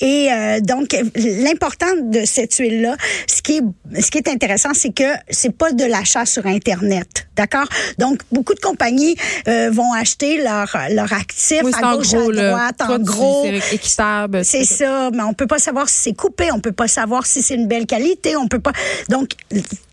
Et 0.00 0.28
euh, 0.32 0.60
donc, 0.60 0.96
l'important 1.14 1.86
de 2.02 2.24
cette 2.24 2.54
huile-là, 2.56 2.96
ce 3.28 3.42
qui 3.42 3.58
est, 3.58 4.00
ce 4.02 4.10
qui 4.10 4.18
est 4.18 4.28
intéressant, 4.28 4.70
c'est 4.74 4.92
que 4.92 5.04
c'est 5.30 5.56
pas 5.56 5.72
de 5.72 5.84
l'achat 5.84 6.26
sur 6.26 6.46
Internet. 6.46 7.28
D'accord? 7.36 7.66
Donc, 7.98 8.20
beaucoup 8.32 8.54
de 8.54 8.60
compagnies 8.60 9.14
euh, 9.46 9.70
vont 9.70 9.92
acheter 9.92 10.42
leur, 10.42 10.74
leur 10.90 11.12
actif 11.12 11.60
Oui, 11.62 11.72
à 11.80 11.94
gauche, 11.94 12.08
gros, 12.12 12.30
à 12.30 12.32
droite, 12.32 12.80
en 12.80 12.98
gros. 12.98 13.46
C'est 13.46 13.74
équitable. 13.74 14.44
C'est 14.44 14.64
ça, 14.64 15.10
mais 15.12 15.22
on 15.22 15.34
peut 15.34 15.46
pas 15.46 15.58
savoir 15.58 15.88
si 15.88 15.96
c'est 16.04 16.16
coupé, 16.26 16.50
on 16.52 16.60
peut 16.60 16.72
pas 16.72 16.88
savoir 16.88 17.24
si 17.24 17.40
c'est 17.40 17.54
une 17.54 17.68
belle 17.68 17.86
qualité, 17.86 18.36
on 18.36 18.48
peut 18.48 18.58
pas. 18.58 18.72
Donc, 19.08 19.30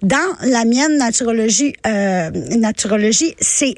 dans 0.01 0.17
la 0.41 0.65
mienne 0.65 0.97
naturologie, 0.97 1.73
euh, 1.85 2.31
naturologie, 2.57 3.35
c'est 3.39 3.75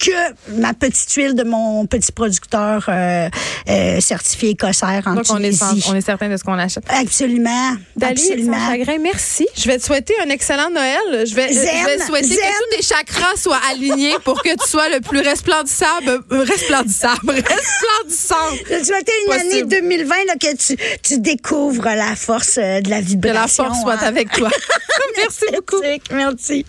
que 0.00 0.50
ma 0.60 0.72
petite 0.74 1.12
huile 1.12 1.34
de 1.34 1.44
mon 1.44 1.84
petit 1.86 2.10
producteur 2.12 2.86
euh, 2.88 3.28
euh, 3.68 4.00
certifié 4.00 4.50
écossaire 4.50 5.02
en 5.06 5.14
Donc, 5.14 5.24
on 5.30 5.42
est, 5.42 5.52
sans- 5.52 5.76
on 5.90 5.94
est 5.94 6.00
certain 6.00 6.28
de 6.28 6.36
ce 6.36 6.42
qu'on 6.44 6.58
achète. 6.58 6.84
Absolument, 6.88 7.76
Dali, 7.96 8.12
absolument. 8.12 8.56
chagrin, 8.68 8.98
merci. 8.98 9.46
Je 9.56 9.68
vais 9.68 9.78
te 9.78 9.84
souhaiter 9.84 10.14
un 10.24 10.30
excellent 10.30 10.70
Noël. 10.70 11.26
Je 11.26 11.34
vais, 11.34 11.52
Zen, 11.52 11.68
je 11.80 11.84
vais 11.86 11.98
souhaiter 12.04 12.28
zen. 12.28 12.36
que 12.38 12.42
tous 12.70 12.76
tes 12.76 12.82
chakras 12.82 13.36
soient 13.36 13.60
alignés 13.70 14.14
pour 14.24 14.42
que 14.42 14.48
tu 14.48 14.68
sois 14.68 14.88
le 14.88 15.00
plus 15.00 15.20
resplendissable, 15.20 16.22
euh, 16.32 16.42
resplendissable, 16.44 17.30
resplendissant. 17.30 18.56
Je 18.70 18.78
te 18.80 18.84
souhaite 18.84 19.10
une 19.26 19.32
Possible. 19.32 19.52
année 19.52 19.62
2020 19.64 20.14
là, 20.26 20.34
que 20.40 20.56
tu, 20.56 20.76
tu 21.02 21.18
découvres 21.18 21.84
la 21.84 22.16
force 22.16 22.58
euh, 22.58 22.80
de 22.80 22.88
la 22.90 23.00
Que 23.00 23.06
vibration. 23.06 23.64
la 23.64 23.70
force 23.70 23.82
soit 23.82 23.94
hein. 24.02 24.06
avec 24.06 24.32
toi. 24.32 24.48
merci 25.18 25.44
beaucoup. 25.52 25.82
Merci. 26.12 26.64